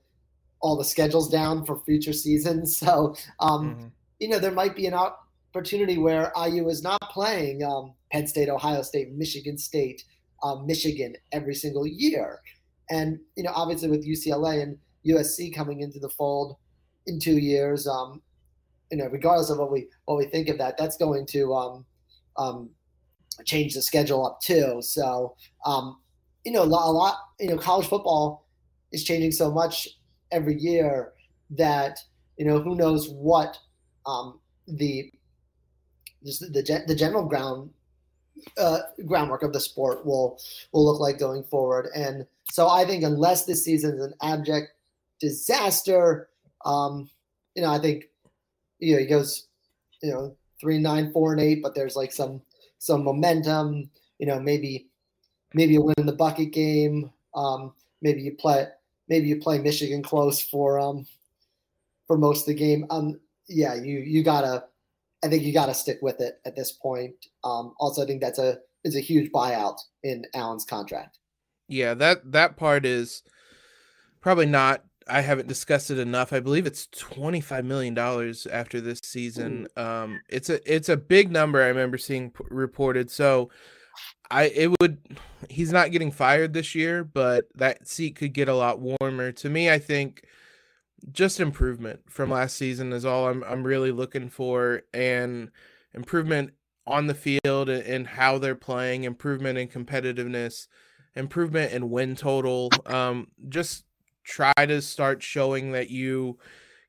all 0.61 0.77
the 0.77 0.85
schedules 0.85 1.29
down 1.29 1.65
for 1.65 1.81
future 1.81 2.13
seasons. 2.13 2.79
So 2.87 3.15
um, 3.41 3.71
mm-hmm. 3.71 3.87
you 4.21 4.29
know 4.29 4.39
there 4.39 4.53
might 4.53 4.77
be 4.77 4.87
an 4.87 4.95
opportunity 4.95 5.99
where 5.99 6.33
IU 6.37 6.69
is 6.69 6.83
not 6.83 7.01
playing 7.11 7.63
um, 7.63 7.95
Penn 8.13 8.27
State, 8.27 8.49
Ohio 8.49 8.83
State, 8.83 9.13
Michigan 9.13 9.57
State, 9.57 10.05
um, 10.43 10.67
Michigan 10.67 11.15
every 11.33 11.55
single 11.55 11.87
year, 11.87 12.41
and 12.91 13.19
you 13.37 13.43
know 13.43 13.53
obviously 13.55 13.89
with 13.89 14.07
UCLA 14.07 14.63
and 14.63 14.79
USC 15.07 15.55
coming 15.55 15.81
into 15.81 16.01
the 16.01 16.11
fold 16.11 16.57
in 17.07 17.21
two 17.21 17.39
years, 17.39 17.87
um, 17.87 18.21
you 18.91 18.99
know 18.99 19.07
regardless 19.07 19.51
of 19.51 19.59
what 19.59 19.71
we 19.71 19.89
what 20.07 20.19
we 20.19 20.27
think 20.27 20.49
of 20.49 20.59
that, 20.59 20.77
that's 20.77 20.97
going 20.97 21.27
to 21.27 21.55
um, 21.55 21.85
um, 22.37 22.71
change 23.45 23.75
the 23.75 23.83
schedule 23.83 24.27
up 24.27 24.41
too. 24.41 24.79
So, 24.81 25.37
um, 25.65 25.99
you 26.45 26.53
know, 26.53 26.63
a 26.63 26.65
lot, 26.65 27.19
you 27.41 27.49
know, 27.49 27.59
college 27.59 27.87
football 27.87 28.47
is 28.93 29.05
changing 29.05 29.33
so 29.33 29.51
much 29.51 29.89
every 30.31 30.59
year 30.59 31.13
that 31.51 31.99
you 32.37 32.45
know 32.45 32.61
who 32.61 32.75
knows 32.75 33.09
what 33.09 33.59
um, 34.05 34.41
the 34.67 35.11
just 36.25 36.41
the 36.53 36.85
the 36.87 36.95
general 36.95 37.25
ground 37.25 37.71
uh, 38.59 38.81
groundwork 39.07 39.43
of 39.43 39.53
the 39.53 39.61
sport 39.61 40.05
will 40.05 40.39
will 40.73 40.85
look 40.85 41.01
like 41.01 41.19
going 41.19 41.43
forward. 41.45 41.89
And 41.95 42.27
so 42.51 42.69
I 42.69 42.85
think 42.85 43.05
unless 43.05 43.45
this 43.45 43.65
season 43.65 43.97
is 43.97 44.05
an 44.05 44.15
abject 44.23 44.69
disaster, 45.21 46.29
um, 46.65 47.09
you 47.55 47.63
know, 47.63 47.71
I 47.71 47.79
think 47.79 48.05
you 48.79 48.95
know 48.95 49.01
he 49.01 49.07
goes, 49.07 49.49
you 50.03 50.13
know, 50.13 50.37
three, 50.61 50.79
nine, 50.79 51.13
four, 51.13 51.33
and 51.33 51.41
eight, 51.41 51.63
but 51.63 51.75
there's 51.75 51.97
like 51.97 52.13
some 52.13 52.43
some 52.79 53.05
momentum. 53.05 53.91
You 54.19 54.27
know, 54.27 54.41
maybe 54.41 54.89
maybe 55.55 55.75
you 55.75 55.83
win 55.83 56.07
the 56.07 56.13
bucket 56.13 56.53
game. 56.53 57.11
Um, 57.35 57.73
maybe 58.03 58.23
you 58.23 58.35
play 58.35 58.67
maybe 59.09 59.29
you 59.29 59.37
play 59.37 59.59
Michigan 59.59 60.03
close 60.03 60.41
for 60.41 60.79
um 60.79 61.07
for 62.07 62.17
most 62.17 62.43
of 62.43 62.47
the 62.47 62.55
game. 62.55 62.87
Um, 62.91 63.21
yeah, 63.49 63.75
you 63.75 63.99
you 63.99 64.23
gotta. 64.23 64.65
I 65.25 65.29
think 65.29 65.43
you 65.43 65.53
gotta 65.53 65.75
stick 65.75 65.99
with 66.03 66.21
it 66.21 66.41
at 66.45 66.55
this 66.55 66.73
point. 66.73 67.15
Um, 67.43 67.75
also, 67.79 68.03
I 68.03 68.07
think 68.07 68.21
that's 68.21 68.39
a 68.39 68.59
is 68.85 68.97
a 68.97 69.01
huge 69.01 69.33
buyout 69.33 69.79
in 70.03 70.25
Allen's 70.35 70.65
contract. 70.65 71.19
Yeah, 71.69 71.95
that 71.95 72.33
that 72.33 72.57
part 72.57 72.87
is 72.87 73.23
probably 74.21 74.47
not 74.47 74.85
I 75.09 75.21
haven't 75.21 75.49
discussed 75.49 75.91
it 75.91 75.99
enough. 75.99 76.33
I 76.33 76.41
believe 76.41 76.67
it's 76.67 76.87
twenty 76.89 77.41
five 77.41 77.65
million 77.65 77.95
dollars 77.95 78.47
after 78.47 78.81
this 78.81 79.01
season. 79.05 79.69
Um, 79.77 80.21
it's 80.29 80.51
a 80.51 80.61
it's 80.73 80.89
a 80.89 80.97
big 80.97 81.31
number. 81.31 81.63
I 81.63 81.69
remember 81.69 81.99
seeing 81.99 82.31
p- 82.31 82.45
reported. 82.51 83.11
So, 83.11 83.51
I 84.31 84.45
it 84.45 84.71
would 84.81 84.99
he's 85.49 85.73
not 85.73 85.93
getting 85.93 86.11
fired 86.11 86.53
this 86.53 86.75
year, 86.75 87.05
but 87.05 87.45
that 87.55 87.87
seat 87.87 88.17
could 88.17 88.33
get 88.33 88.49
a 88.49 88.55
lot 88.55 88.81
warmer. 88.81 89.33
To 89.33 89.49
me, 89.49 89.71
I 89.71 89.79
think 89.79 90.25
just 91.13 91.41
improvement 91.41 92.01
from 92.09 92.31
last 92.31 92.57
season 92.57 92.93
is 92.93 93.05
all 93.05 93.29
I'm 93.29 93.45
I'm 93.45 93.63
really 93.63 93.93
looking 93.93 94.29
for, 94.29 94.83
and 94.93 95.51
improvement 95.95 96.53
on 96.87 97.07
the 97.07 97.15
field 97.15 97.69
and 97.69 98.07
how 98.07 98.39
they're 98.39 98.55
playing, 98.55 99.05
improvement 99.05 99.59
in 99.59 99.69
competitiveness, 99.69 100.69
improvement 101.15 101.73
in 101.73 101.91
win 101.91 102.15
total. 102.15 102.71
Um, 102.87 103.29
just 103.49 103.85
try 104.27 104.53
to 104.59 104.83
start 104.83 105.23
showing 105.23 105.73
that 105.73 105.89
you 105.89 106.39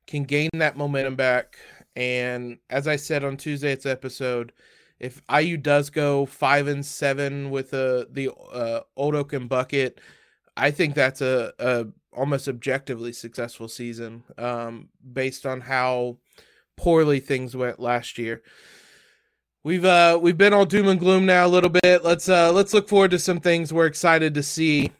can 0.06 0.24
gain 0.24 0.50
that 0.54 0.76
momentum 0.76 1.14
back. 1.14 1.56
And 1.96 2.58
as 2.68 2.88
I 2.88 2.96
said 2.96 3.24
on 3.24 3.36
Tuesday's 3.36 3.86
episode, 3.86 4.52
if 4.98 5.22
IU 5.32 5.56
does 5.56 5.90
go 5.90 6.26
five 6.26 6.66
and 6.66 6.84
seven 6.84 7.50
with 7.50 7.72
a 7.72 8.00
uh, 8.00 8.04
the 8.10 8.30
uh, 8.52 8.80
Old 8.96 9.14
Oaken 9.14 9.46
Bucket, 9.46 10.00
I 10.56 10.72
think 10.72 10.94
that's 10.94 11.20
a, 11.20 11.52
a 11.58 11.86
almost 12.12 12.48
objectively 12.48 13.12
successful 13.12 13.68
season 13.68 14.24
um, 14.36 14.88
based 15.12 15.46
on 15.46 15.60
how 15.60 16.18
poorly 16.76 17.20
things 17.20 17.54
went 17.54 17.78
last 17.78 18.18
year. 18.18 18.42
We've 19.62 19.84
uh 19.84 20.18
we've 20.20 20.38
been 20.38 20.54
all 20.54 20.64
doom 20.64 20.88
and 20.88 20.98
gloom 20.98 21.26
now 21.26 21.46
a 21.46 21.48
little 21.48 21.70
bit. 21.70 22.04
Let's 22.04 22.28
uh 22.28 22.52
let's 22.52 22.72
look 22.72 22.88
forward 22.88 23.10
to 23.10 23.18
some 23.18 23.40
things 23.40 23.72
we're 23.72 23.86
excited 23.86 24.34
to 24.34 24.42
see 24.42 24.92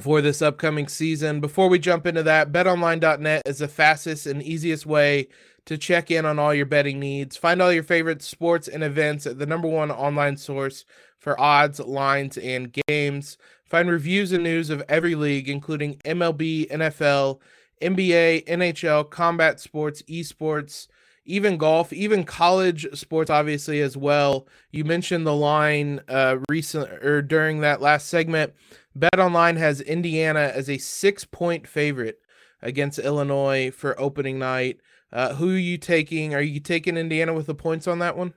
for 0.00 0.20
this 0.20 0.42
upcoming 0.42 0.88
season. 0.88 1.40
Before 1.40 1.68
we 1.68 1.78
jump 1.78 2.06
into 2.06 2.22
that, 2.22 2.52
betonline.net 2.52 3.42
is 3.46 3.58
the 3.58 3.68
fastest 3.68 4.26
and 4.26 4.42
easiest 4.42 4.86
way 4.86 5.28
to 5.66 5.76
check 5.76 6.10
in 6.10 6.24
on 6.24 6.38
all 6.38 6.54
your 6.54 6.66
betting 6.66 6.98
needs. 6.98 7.36
Find 7.36 7.60
all 7.60 7.72
your 7.72 7.82
favorite 7.82 8.22
sports 8.22 8.68
and 8.68 8.82
events 8.82 9.26
at 9.26 9.38
the 9.38 9.46
number 9.46 9.68
one 9.68 9.90
online 9.90 10.36
source 10.36 10.84
for 11.18 11.38
odds, 11.40 11.80
lines, 11.80 12.38
and 12.38 12.74
games. 12.86 13.36
Find 13.64 13.90
reviews 13.90 14.32
and 14.32 14.44
news 14.44 14.70
of 14.70 14.82
every 14.88 15.14
league, 15.14 15.48
including 15.48 15.96
MLB, 16.04 16.70
NFL, 16.70 17.40
NBA, 17.82 18.46
NHL, 18.46 19.10
combat 19.10 19.60
sports, 19.60 20.02
esports, 20.02 20.88
even 21.26 21.58
golf, 21.58 21.92
even 21.92 22.24
college 22.24 22.86
sports, 22.94 23.28
obviously 23.28 23.82
as 23.82 23.96
well. 23.96 24.48
You 24.70 24.84
mentioned 24.84 25.26
the 25.26 25.34
line 25.34 26.00
uh, 26.08 26.38
recent 26.48 26.90
or 27.04 27.20
during 27.20 27.60
that 27.60 27.82
last 27.82 28.08
segment. 28.08 28.54
Bet 28.98 29.20
Online 29.20 29.56
has 29.56 29.80
Indiana 29.80 30.50
as 30.52 30.68
a 30.68 30.78
six 30.78 31.24
point 31.24 31.68
favorite 31.68 32.18
against 32.60 32.98
Illinois 32.98 33.70
for 33.70 33.98
opening 34.00 34.38
night. 34.38 34.80
Uh, 35.12 35.34
who 35.34 35.54
are 35.54 35.58
you 35.58 35.78
taking? 35.78 36.34
Are 36.34 36.42
you 36.42 36.58
taking 36.58 36.96
Indiana 36.96 37.32
with 37.32 37.46
the 37.46 37.54
points 37.54 37.86
on 37.86 38.00
that 38.00 38.16
one? 38.16 38.34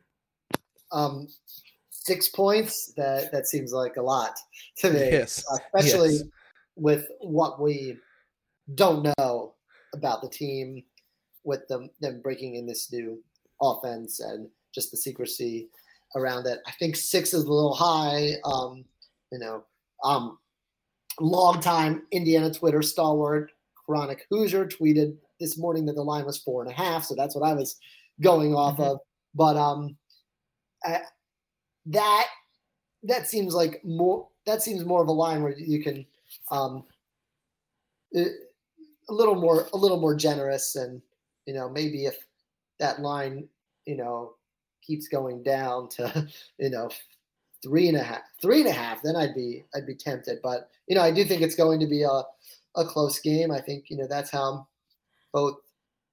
Um, 0.92 1.28
six 1.90 2.30
points. 2.30 2.94
That 2.96 3.32
that 3.32 3.48
seems 3.48 3.74
like 3.74 3.98
a 3.98 4.04
lot 4.04 4.38
to 4.78 4.92
me. 4.92 5.00
Yes, 5.00 5.44
especially 5.52 6.14
yes. 6.14 6.24
with 6.76 7.08
what 7.22 7.60
we 7.60 7.98
don't 8.76 9.12
know 9.18 9.56
about 9.96 10.22
the 10.22 10.30
team, 10.30 10.84
with 11.44 11.68
them 11.70 11.90
them 12.02 12.22
breaking 12.22 12.56
in 12.56 12.68
this 12.68 12.92
new 12.92 13.22
offense 13.60 14.20
and 14.20 14.48
just 14.74 14.92
the 14.92 14.98
secrecy 14.98 15.70
around 16.16 16.46
it. 16.46 16.60
I 16.68 16.72
think 16.74 16.96
six 16.96 17.34
is 17.34 17.46
a 17.46 17.52
little 17.52 17.74
high. 17.74 18.34
Um, 18.46 18.86
you 19.32 19.40
know, 19.40 19.64
um, 20.04 20.38
longtime 21.22 22.04
Indiana 22.12 22.54
Twitter 22.54 22.82
stalwart, 22.82 23.52
chronic 23.76 24.26
Hoosier, 24.30 24.66
tweeted 24.68 25.18
this 25.40 25.58
morning 25.58 25.86
that 25.86 25.94
the 25.94 26.04
line 26.04 26.26
was 26.26 26.38
four 26.38 26.62
and 26.62 26.72
a 26.72 26.76
half. 26.76 27.04
So 27.04 27.16
that's 27.16 27.36
what 27.36 27.48
I 27.48 27.54
was 27.54 27.78
going 28.22 28.54
off 28.54 28.74
mm-hmm. 28.74 28.84
of. 28.84 29.00
But 29.34 29.58
um, 29.58 29.98
I, 30.84 31.02
that 31.88 32.28
that 33.04 33.28
seems 33.28 33.54
like 33.54 33.84
more 33.84 34.28
that 34.46 34.62
seems 34.62 34.86
more 34.86 35.02
of 35.02 35.08
a 35.08 35.14
line 35.14 35.42
where 35.42 35.58
you 35.58 35.84
can 35.84 36.06
um, 36.50 36.84
a 38.16 38.28
little 39.10 39.36
more 39.36 39.68
a 39.74 39.78
little 39.78 40.00
more 40.00 40.16
generous 40.16 40.76
and 40.76 41.02
you 41.46 41.54
know 41.54 41.70
maybe 41.70 42.06
if 42.06 42.18
that 42.80 43.02
line 43.02 43.48
you 43.86 43.96
know 43.96 44.34
keeps 44.86 45.08
going 45.08 45.44
down 45.44 45.90
to 45.90 46.28
you 46.60 46.70
know 46.70 46.90
three 47.64 47.88
and 47.88 47.98
a 47.98 48.04
half, 48.04 48.22
three 48.42 48.62
and 48.62 48.70
a 48.70 48.74
half, 48.74 49.02
then 49.04 49.16
I'd 49.16 49.36
be 49.36 49.64
I'd 49.76 49.88
be 49.88 49.96
tempted. 49.96 50.40
But 50.42 50.70
you 50.88 50.96
know, 50.96 51.02
I 51.02 51.12
do 51.12 51.24
think 51.24 51.42
it's 51.42 51.56
going 51.56 51.80
to 51.80 51.88
be 51.88 52.04
a 52.04 52.24
a 52.76 52.86
close 52.86 53.20
game. 53.20 53.52
I 53.52 53.60
think 53.60 53.90
you 53.90 53.98
know 53.98 54.08
that's 54.08 54.32
how 54.32 54.68
both 55.34 55.58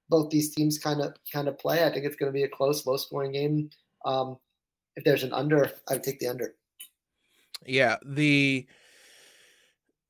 both 0.08 0.30
these 0.30 0.54
teams 0.54 0.78
kind 0.78 1.00
of 1.00 1.14
kind 1.32 1.48
of 1.48 1.58
play. 1.58 1.84
I 1.84 1.90
think 1.90 2.04
it's 2.04 2.16
going 2.16 2.32
to 2.32 2.36
be 2.36 2.44
a 2.44 2.48
close, 2.48 2.86
low 2.86 2.96
scoring 2.96 3.32
game. 3.32 3.70
Um, 4.04 4.38
if 4.96 5.04
there's 5.04 5.22
an 5.22 5.32
under, 5.32 5.70
I 5.88 5.94
would 5.94 6.02
take 6.02 6.18
the 6.18 6.28
under. 6.28 6.54
Yeah, 7.66 7.96
the 8.04 8.66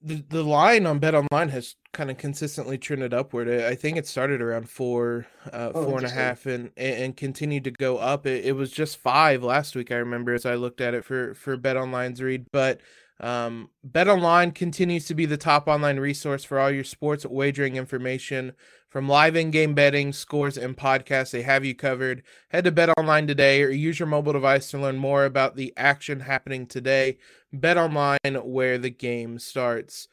the 0.00 0.24
the 0.28 0.42
line 0.42 0.87
on 0.87 0.98
Bet 0.98 1.14
Online 1.14 1.48
has 1.48 1.74
kind 1.92 2.11
of 2.11 2.18
consistently 2.18 2.78
trended 2.78 3.12
upward. 3.12 3.48
I 3.48 3.74
think 3.74 3.96
it 3.96 4.06
started 4.06 4.40
around 4.40 4.70
four, 4.70 5.26
uh, 5.52 5.72
oh, 5.74 5.84
four 5.84 5.98
and 5.98 6.06
a 6.06 6.11
half, 6.11 6.46
and 6.46 6.70
and 6.76 7.16
continued 7.16 7.64
to 7.64 7.70
go 7.72 7.98
up. 7.98 8.26
It, 8.26 8.44
it 8.44 8.52
was 8.52 8.70
just 8.70 8.98
five 8.98 9.42
last 9.42 9.74
week. 9.74 9.90
I 9.90 9.96
remember 9.96 10.34
as 10.34 10.46
I 10.46 10.54
looked 10.54 10.80
at 10.80 10.94
it 10.94 11.04
for 11.04 11.34
for 11.34 11.56
Bet 11.56 11.76
Online's 11.76 12.22
read, 12.22 12.46
but 12.52 12.80
um, 13.20 13.70
Bet 13.82 14.08
Online 14.08 14.52
continues 14.52 15.06
to 15.06 15.14
be 15.14 15.26
the 15.26 15.37
top 15.37 15.66
online 15.66 15.98
resource 15.98 16.44
for 16.44 16.61
all 16.61 16.70
your 16.70 16.84
sports 16.84 17.26
wagering 17.26 17.76
information. 17.76 18.52
From 18.88 19.07
live 19.07 19.37
in-game 19.37 19.74
betting, 19.74 20.14
scores, 20.14 20.57
and 20.57 20.74
podcasts, 20.74 21.31
they 21.31 21.42
have 21.42 21.62
you 21.62 21.74
covered. 21.74 22.22
Head 22.48 22.64
to 22.64 22.72
Bet 22.72 22.88
Online 22.96 23.27
today 23.27 23.62
or 23.62 23.68
use 23.68 23.98
your 23.98 24.09
mobile 24.09 24.33
device 24.33 24.70
to 24.70 24.79
learn 24.79 24.96
more 24.96 25.27
about 25.27 25.57
the 25.57 25.74
action 25.77 26.20
happening 26.20 26.66
today. 26.66 27.18
Bet 27.53 27.77
Online, 27.77 28.18
where 28.44 28.79
the 28.79 28.88
game 28.88 29.38
starts. 29.38 30.09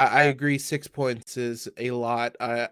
I, 0.00 0.06
I 0.06 0.22
agree. 0.24 0.58
Six 0.58 0.88
points 0.88 1.36
is 1.36 1.68
a 1.76 1.92
lot. 1.92 2.34
I 2.40 2.68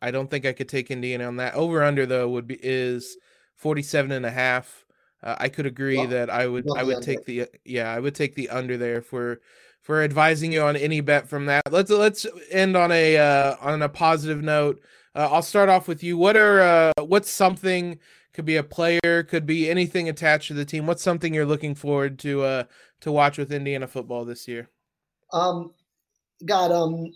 I 0.00 0.10
don't 0.10 0.30
think 0.30 0.46
I 0.46 0.54
could 0.54 0.68
take 0.68 0.90
Indiana 0.90 1.26
on 1.26 1.36
that. 1.36 1.54
Over 1.54 1.82
under 1.82 2.06
though 2.06 2.30
would 2.30 2.46
be 2.46 2.58
is 2.62 3.18
47 3.56 4.12
and 4.12 4.24
a 4.24 4.30
half. 4.30 4.86
Uh, 5.22 5.36
I 5.38 5.48
could 5.50 5.66
agree 5.66 5.98
well, 5.98 6.08
that 6.08 6.30
I 6.30 6.46
would 6.46 6.66
I 6.74 6.82
would 6.82 7.02
take 7.02 7.24
the 7.26 7.48
yeah 7.64 7.92
I 7.92 8.00
would 8.00 8.14
take 8.14 8.34
the 8.34 8.48
under 8.48 8.78
there 8.78 9.02
for 9.02 9.40
for 9.86 10.02
advising 10.02 10.50
you 10.50 10.62
on 10.62 10.74
any 10.74 11.00
bet 11.00 11.28
from 11.28 11.46
that. 11.46 11.62
Let's 11.70 11.90
let's 11.92 12.26
end 12.50 12.76
on 12.76 12.90
a 12.90 13.16
uh, 13.16 13.56
on 13.60 13.82
a 13.82 13.88
positive 13.88 14.42
note. 14.42 14.82
uh, 15.14 15.28
I'll 15.30 15.42
start 15.42 15.68
off 15.68 15.86
with 15.86 16.02
you. 16.02 16.18
What 16.18 16.36
are 16.36 16.60
uh, 16.60 16.92
what's 17.04 17.30
something 17.30 18.00
could 18.34 18.44
be 18.44 18.56
a 18.56 18.64
player, 18.64 19.22
could 19.22 19.46
be 19.46 19.70
anything 19.70 20.08
attached 20.08 20.48
to 20.48 20.54
the 20.54 20.64
team. 20.64 20.86
What's 20.86 21.04
something 21.04 21.32
you're 21.32 21.46
looking 21.46 21.76
forward 21.76 22.18
to 22.18 22.42
uh, 22.42 22.64
to 23.02 23.12
watch 23.12 23.38
with 23.38 23.52
Indiana 23.52 23.86
football 23.86 24.24
this 24.24 24.48
year? 24.48 24.68
Um, 25.32 25.72
got 26.44 26.72
um, 26.72 27.12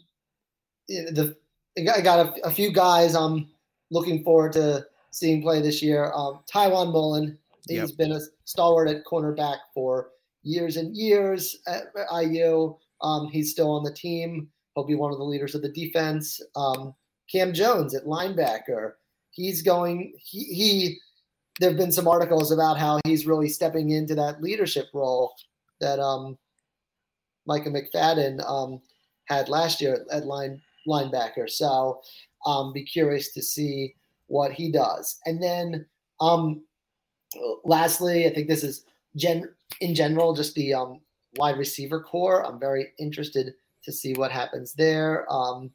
the 0.89 1.37
I 1.77 2.01
got 2.01 2.25
a, 2.25 2.47
a 2.47 2.51
few 2.53 2.73
guys 2.73 3.17
I'm 3.17 3.49
looking 3.91 4.23
forward 4.23 4.53
to 4.53 4.87
seeing 5.11 5.43
play 5.43 5.61
this 5.61 5.83
year. 5.83 6.13
Um, 6.15 6.39
Tiawan 6.49 6.93
Mullen, 6.93 7.37
he's 7.67 7.79
yep. 7.79 7.97
been 7.97 8.13
a 8.13 8.21
stalwart 8.45 8.89
at 8.89 9.05
cornerback 9.05 9.57
for 9.75 10.11
years 10.43 10.77
and 10.77 10.97
years 10.97 11.59
at 11.67 11.93
IU. 12.23 12.77
Um, 13.03 13.29
he's 13.29 13.51
still 13.51 13.71
on 13.71 13.83
the 13.83 13.93
team. 13.93 14.49
He'll 14.75 14.85
be 14.85 14.95
one 14.95 15.13
of 15.13 15.19
the 15.19 15.25
leaders 15.25 15.55
of 15.55 15.63
the 15.63 15.73
defense. 15.73 16.41
Um, 16.57 16.95
Cam 17.31 17.53
Jones 17.53 17.95
at 17.95 18.05
linebacker. 18.05 18.93
He's 19.31 19.63
going. 19.63 20.13
He, 20.19 20.45
he 20.45 20.99
there 21.59 21.71
have 21.71 21.79
been 21.79 21.93
some 21.93 22.09
articles 22.09 22.53
about 22.53 22.79
how 22.79 23.01
he's 23.05 23.27
really 23.27 23.49
stepping 23.49 23.91
into 23.91 24.15
that 24.15 24.43
leadership 24.43 24.87
role 24.95 25.35
that 25.81 25.99
um, 25.99 26.39
Micah 27.47 27.71
McFadden 27.71 28.43
um, 28.49 28.81
had 29.27 29.49
last 29.49 29.81
year 29.81 30.07
at 30.11 30.25
line 30.25 30.61
linebacker. 30.89 31.49
So 31.49 32.01
um, 32.47 32.73
be 32.73 32.83
curious 32.83 33.33
to 33.33 33.43
see 33.43 33.95
what 34.29 34.53
he 34.53 34.73
does. 34.73 35.19
And 35.27 35.43
then 35.43 35.85
um, 36.21 36.63
lastly, 37.65 38.27
I 38.27 38.35
think 38.35 38.49
this 38.49 38.65
is 38.65 38.85
gen 39.17 39.49
in 39.81 39.95
general 39.95 40.35
just 40.35 40.55
the 40.55 40.75
um, 40.75 41.01
wide 41.37 41.59
receiver 41.59 42.01
core. 42.01 42.45
I'm 42.45 42.59
very 42.59 42.89
interested 42.99 43.55
to 43.85 43.93
see 43.93 44.15
what 44.15 44.31
happens 44.31 44.75
there. 44.75 45.27
Um, 45.33 45.71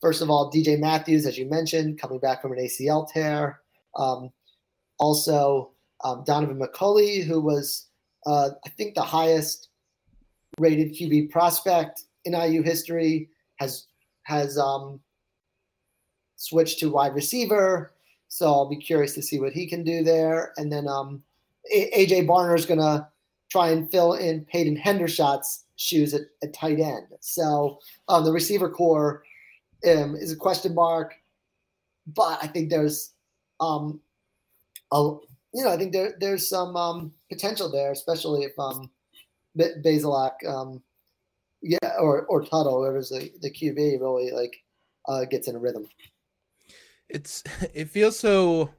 first 0.00 0.22
of 0.22 0.30
all, 0.30 0.52
DJ 0.52 0.78
Matthews, 0.78 1.26
as 1.26 1.38
you 1.38 1.46
mentioned, 1.46 2.00
coming 2.00 2.18
back 2.18 2.42
from 2.42 2.52
an 2.52 2.58
ACL 2.58 3.10
tear. 3.10 3.60
Um, 3.96 4.30
also, 4.98 5.72
um, 6.02 6.24
Donaven 6.24 6.58
McCulley, 6.58 7.24
who 7.24 7.40
was, 7.40 7.88
uh, 8.26 8.50
I 8.64 8.68
think, 8.70 8.94
the 8.94 9.02
highest 9.02 9.68
rated 10.58 10.94
QB 10.94 11.30
prospect 11.30 12.04
in 12.24 12.34
IU 12.34 12.62
history, 12.62 13.28
has 13.56 13.86
has 14.24 14.58
um, 14.58 15.00
switched 16.36 16.78
to 16.80 16.90
wide 16.90 17.14
receiver. 17.14 17.92
So 18.28 18.46
I'll 18.46 18.68
be 18.68 18.76
curious 18.76 19.14
to 19.14 19.22
see 19.22 19.38
what 19.38 19.52
he 19.52 19.66
can 19.66 19.84
do 19.84 20.02
there. 20.02 20.52
And 20.56 20.72
then 20.72 20.88
um, 20.88 21.22
AJ 21.72 22.26
Barner 22.26 22.56
is 22.58 22.66
going 22.66 22.80
to 22.80 23.06
try 23.50 23.70
and 23.70 23.90
fill 23.90 24.14
in 24.14 24.44
Peyton 24.44 24.76
Hendershot's 24.76 25.64
shoes 25.76 26.14
at, 26.14 26.22
at 26.42 26.54
tight 26.54 26.80
end. 26.80 27.06
So 27.20 27.78
um, 28.08 28.24
the 28.24 28.32
receiver 28.32 28.68
core 28.68 29.22
um, 29.86 30.16
is 30.16 30.32
a 30.32 30.36
question 30.36 30.74
mark, 30.74 31.14
but 32.06 32.38
I 32.42 32.46
think 32.46 32.70
there's, 32.70 33.12
um, 33.60 34.00
a, 34.92 35.16
you 35.52 35.64
know, 35.64 35.70
I 35.70 35.76
think 35.76 35.92
there 35.92 36.14
there's 36.18 36.48
some 36.48 36.76
um, 36.76 37.12
potential 37.30 37.70
there, 37.70 37.92
especially 37.92 38.42
if 38.42 38.58
um, 38.58 38.90
Bazelak, 39.56 40.44
um, 40.46 40.82
yeah, 41.62 41.96
or 42.00 42.26
or 42.26 42.42
Tuttle, 42.42 42.80
whoever's 42.80 43.10
the, 43.10 43.30
the 43.40 43.50
QB, 43.50 44.00
really 44.00 44.32
like 44.32 44.56
uh, 45.08 45.24
gets 45.24 45.48
in 45.48 45.54
a 45.54 45.58
rhythm. 45.58 45.86
It's 47.08 47.44
it 47.74 47.88
feels 47.90 48.18
so 48.18 48.70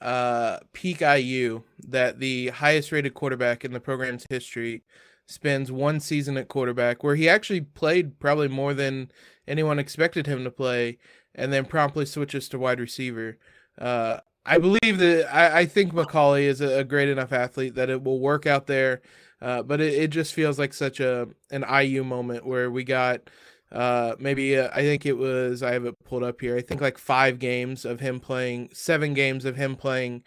uh, 0.00 0.58
peak 0.72 1.00
IU 1.00 1.62
that 1.88 2.18
the 2.18 2.48
highest 2.48 2.92
rated 2.92 3.14
quarterback 3.14 3.64
in 3.64 3.72
the 3.72 3.80
program's 3.80 4.26
history 4.28 4.82
spends 5.26 5.72
one 5.72 6.00
season 6.00 6.36
at 6.36 6.48
quarterback 6.48 7.02
where 7.02 7.16
he 7.16 7.28
actually 7.28 7.60
played 7.60 8.18
probably 8.20 8.48
more 8.48 8.74
than 8.74 9.10
anyone 9.48 9.78
expected 9.78 10.26
him 10.26 10.44
to 10.44 10.50
play 10.50 10.98
and 11.34 11.52
then 11.52 11.64
promptly 11.64 12.06
switches 12.06 12.48
to 12.48 12.58
wide 12.58 12.80
receiver. 12.80 13.38
Uh, 13.78 14.18
I 14.44 14.58
believe 14.58 14.98
that 14.98 15.28
I, 15.34 15.60
I 15.60 15.66
think 15.66 15.92
McCulley 15.92 16.42
is 16.42 16.60
a, 16.60 16.80
a, 16.80 16.84
great 16.84 17.08
enough 17.08 17.32
athlete 17.32 17.74
that 17.74 17.90
it 17.90 18.04
will 18.04 18.20
work 18.20 18.46
out 18.46 18.66
there. 18.66 19.02
Uh, 19.42 19.62
but 19.62 19.80
it, 19.80 19.94
it 19.94 20.08
just 20.08 20.32
feels 20.32 20.58
like 20.58 20.72
such 20.72 21.00
a 21.00 21.28
an 21.50 21.64
IU 21.70 22.04
moment 22.04 22.46
where 22.46 22.70
we 22.70 22.84
got 22.84 23.28
uh 23.76 24.16
maybe 24.18 24.56
uh, 24.56 24.68
i 24.74 24.80
think 24.80 25.04
it 25.04 25.16
was 25.16 25.62
i 25.62 25.72
have 25.72 25.84
it 25.84 25.94
pulled 26.04 26.22
up 26.22 26.40
here 26.40 26.56
i 26.56 26.62
think 26.62 26.80
like 26.80 26.98
five 26.98 27.38
games 27.38 27.84
of 27.84 28.00
him 28.00 28.18
playing 28.18 28.70
seven 28.72 29.12
games 29.12 29.44
of 29.44 29.56
him 29.56 29.76
playing 29.76 30.22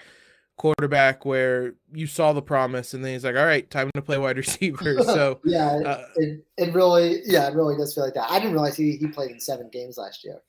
quarterback 0.60 1.24
where 1.24 1.74
you 1.94 2.06
saw 2.06 2.34
the 2.34 2.42
promise 2.42 2.94
and 2.94 3.04
then 3.04 3.14
he's 3.14 3.24
like 3.24 3.36
all 3.38 3.46
right 3.46 3.72
time 3.72 3.90
to 3.96 4.02
play 4.02 4.18
wide 4.18 4.38
receiver. 4.46 4.98
So 5.04 5.40
yeah 5.46 5.80
uh, 5.86 6.06
it, 6.18 6.46
it 6.58 6.74
really 6.74 7.22
yeah 7.26 7.48
it 7.48 7.56
really 7.56 7.78
does 7.78 7.96
feel 7.96 8.04
like 8.04 8.14
that. 8.14 8.30
I 8.30 8.40
didn't 8.40 8.52
realize 8.54 8.76
he, 8.76 8.98
he 8.98 9.08
played 9.08 9.32
in 9.32 9.40
seven 9.40 9.70
games 9.72 9.98
last 9.98 10.24
year. 10.24 10.42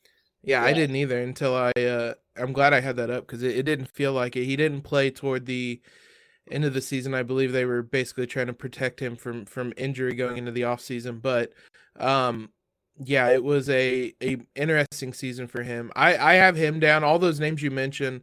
Yeah, 0.42 0.62
yeah. 0.62 0.66
i 0.66 0.72
didn't 0.72 0.96
either 0.96 1.22
until 1.22 1.54
i 1.54 1.70
uh 1.80 2.14
i'm 2.36 2.52
glad 2.52 2.74
i 2.74 2.80
had 2.80 2.96
that 2.96 3.08
up 3.08 3.26
because 3.26 3.42
it, 3.42 3.56
it 3.56 3.62
didn't 3.62 3.86
feel 3.86 4.12
like 4.12 4.36
it. 4.36 4.44
He 4.44 4.56
didn't 4.56 4.82
play 4.82 5.10
toward 5.10 5.46
the 5.46 5.80
end 6.50 6.64
of 6.64 6.74
the 6.74 6.80
season. 6.80 7.14
I 7.14 7.22
believe 7.22 7.52
they 7.52 7.64
were 7.64 7.82
basically 7.82 8.26
trying 8.26 8.48
to 8.48 8.52
protect 8.52 8.98
him 9.00 9.14
from 9.14 9.46
from 9.46 9.72
injury 9.76 10.14
going 10.14 10.38
into 10.38 10.50
the 10.50 10.64
off 10.64 10.80
season 10.80 11.20
but 11.20 11.52
um 12.00 12.50
yeah, 13.02 13.30
it 13.30 13.42
was 13.42 13.68
a 13.70 14.14
a 14.22 14.36
interesting 14.54 15.12
season 15.12 15.46
for 15.48 15.62
him. 15.62 15.90
I 15.96 16.16
I 16.16 16.34
have 16.34 16.56
him 16.56 16.80
down. 16.80 17.02
All 17.02 17.18
those 17.18 17.40
names 17.40 17.62
you 17.62 17.70
mentioned, 17.70 18.22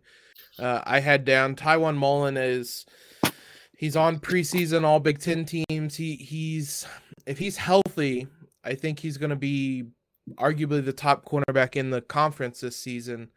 uh, 0.59 0.81
I 0.85 0.99
had 0.99 1.25
down. 1.25 1.55
Tiawan 1.55 1.97
Mullen 1.97 2.37
is 2.37 2.85
he's 3.75 3.95
on 3.95 4.19
preseason 4.19 4.83
All 4.83 4.99
Big 4.99 5.19
Ten 5.19 5.45
teams. 5.45 5.95
He 5.95 6.15
he's 6.15 6.87
if 7.25 7.39
he's 7.39 7.57
healthy, 7.57 8.27
I 8.63 8.75
think 8.75 8.99
he's 8.99 9.17
going 9.17 9.31
to 9.31 9.35
be 9.35 9.85
arguably 10.35 10.83
the 10.85 10.93
top 10.93 11.25
cornerback 11.25 11.75
in 11.75 11.89
the 11.89 12.01
conference 12.01 12.59
this 12.59 12.77
season. 12.77 13.29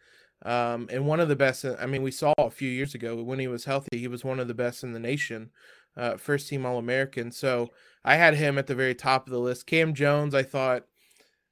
Um, 0.44 0.88
and 0.90 1.06
one 1.06 1.20
of 1.20 1.28
the 1.28 1.36
best. 1.36 1.64
I 1.64 1.86
mean, 1.86 2.02
we 2.02 2.10
saw 2.10 2.34
a 2.38 2.50
few 2.50 2.68
years 2.68 2.94
ago 2.94 3.22
when 3.22 3.38
he 3.38 3.48
was 3.48 3.64
healthy, 3.64 3.98
he 3.98 4.08
was 4.08 4.24
one 4.24 4.40
of 4.40 4.48
the 4.48 4.54
best 4.54 4.84
in 4.84 4.92
the 4.92 5.00
nation, 5.00 5.50
uh, 5.96 6.18
first 6.18 6.48
team 6.48 6.66
All 6.66 6.78
American. 6.78 7.30
So 7.32 7.70
I 8.04 8.16
had 8.16 8.34
him 8.34 8.58
at 8.58 8.66
the 8.66 8.74
very 8.74 8.94
top 8.94 9.26
of 9.26 9.32
the 9.32 9.40
list. 9.40 9.66
Cam 9.66 9.94
Jones, 9.94 10.34
I 10.34 10.42
thought 10.42 10.84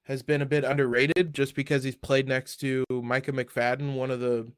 has 0.09 0.23
been 0.23 0.41
a 0.41 0.47
bit 0.47 0.65
underrated 0.65 1.35
just 1.35 1.55
because 1.55 1.85
he's 1.85 1.95
played 1.95 2.27
next 2.27 2.57
to 2.57 2.83
Micah 2.91 3.33
McFadden, 3.33 3.95
one 3.95 4.11
of 4.11 4.21
the 4.21 4.51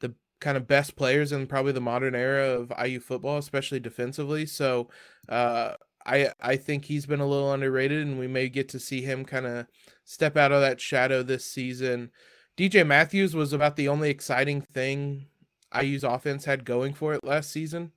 the 0.00 0.14
kind 0.38 0.58
of 0.58 0.68
best 0.68 0.96
players 0.96 1.32
in 1.32 1.46
probably 1.46 1.72
the 1.72 1.80
modern 1.80 2.14
era 2.14 2.50
of 2.50 2.70
IU 2.84 3.00
football, 3.00 3.38
especially 3.38 3.80
defensively. 3.80 4.44
So 4.44 4.90
uh, 5.30 5.74
I 6.04 6.32
I 6.40 6.56
think 6.56 6.84
he's 6.84 7.06
been 7.06 7.20
a 7.20 7.26
little 7.26 7.52
underrated, 7.52 8.06
and 8.06 8.18
we 8.18 8.28
may 8.28 8.50
get 8.50 8.68
to 8.70 8.78
see 8.78 9.00
him 9.00 9.24
kind 9.24 9.46
of 9.46 9.66
step 10.04 10.36
out 10.36 10.52
of 10.52 10.60
that 10.60 10.78
shadow 10.78 11.22
this 11.22 11.46
season. 11.46 12.10
DJ 12.58 12.86
Matthews 12.86 13.34
was 13.34 13.54
about 13.54 13.76
the 13.76 13.88
only 13.88 14.10
exciting 14.10 14.60
thing 14.60 15.26
IU's 15.74 16.04
offense 16.04 16.44
had 16.44 16.66
going 16.66 16.92
for 16.92 17.14
it 17.14 17.24
last 17.24 17.50
season. 17.50 17.92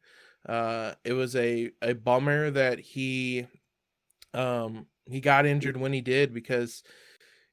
Uh, 0.48 0.94
it 1.04 1.14
was 1.14 1.36
a 1.36 1.72
a 1.82 1.92
bummer 1.94 2.52
that 2.52 2.80
he 2.80 3.48
um 4.34 4.86
he 5.10 5.20
got 5.20 5.46
injured 5.46 5.78
when 5.78 5.94
he 5.94 6.02
did 6.02 6.34
because 6.34 6.84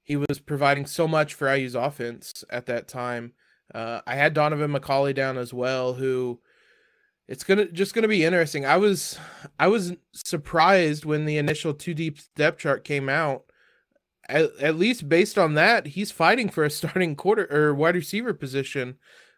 he 0.03 0.17
was 0.17 0.39
providing 0.39 0.87
so 0.87 1.07
much 1.07 1.35
for 1.35 1.55
IU's 1.55 1.75
offense 1.75 2.45
at 2.51 2.67
that 2.67 2.89
time. 2.89 3.33
Uh, 3.75 4.01
I 4.07 4.15
had 4.15 4.35
Donaven 4.35 4.75
McCulley 4.75 5.15
down 5.15 5.37
as 5.37 5.53
well, 5.53 5.95
who 5.95 6.41
it's 7.29 7.45
gonna 7.45 7.67
just 7.67 7.95
gonna 7.95 8.09
be 8.09 8.25
interesting. 8.25 8.65
I 8.65 8.79
was 8.79 9.19
I 9.59 9.69
was 9.69 9.95
surprised 10.15 11.05
when 11.05 11.27
the 11.27 11.37
initial 11.37 11.75
two 11.75 11.93
deep 11.93 12.19
depth 12.35 12.61
chart 12.61 12.85
came 12.85 13.09
out. 13.09 13.45
At, 14.31 14.51
at 14.61 14.77
least 14.77 15.09
based 15.09 15.39
on 15.39 15.55
that, 15.55 15.89
he's 15.89 16.11
fighting 16.11 16.49
for 16.49 16.65
a 16.65 16.71
starting 16.71 17.15
quarter 17.15 17.47
or 17.51 17.75
wide 17.75 17.95
receiver 17.95 18.33
position. 18.33 18.97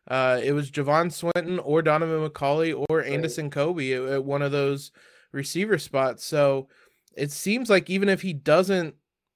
Uh, 0.09 0.41
it 0.43 0.53
was 0.53 0.71
Javon 0.71 1.13
Swinton 1.13 1.59
or 1.59 1.83
Donaven 1.83 2.29
McCulley 2.29 2.75
or 2.89 3.03
Andison 3.03 3.51
Coby 3.51 3.95
at, 3.97 4.13
at 4.13 4.25
one 4.25 4.43
of 4.43 4.53
those 4.53 4.93
receiver 5.33 5.79
spots. 5.79 6.25
So 6.25 6.69
it 7.17 7.31
seems 7.33 7.71
like 7.71 7.91
even 7.91 8.09
if 8.09 8.23
he 8.23 8.33
doesn't 8.33 8.95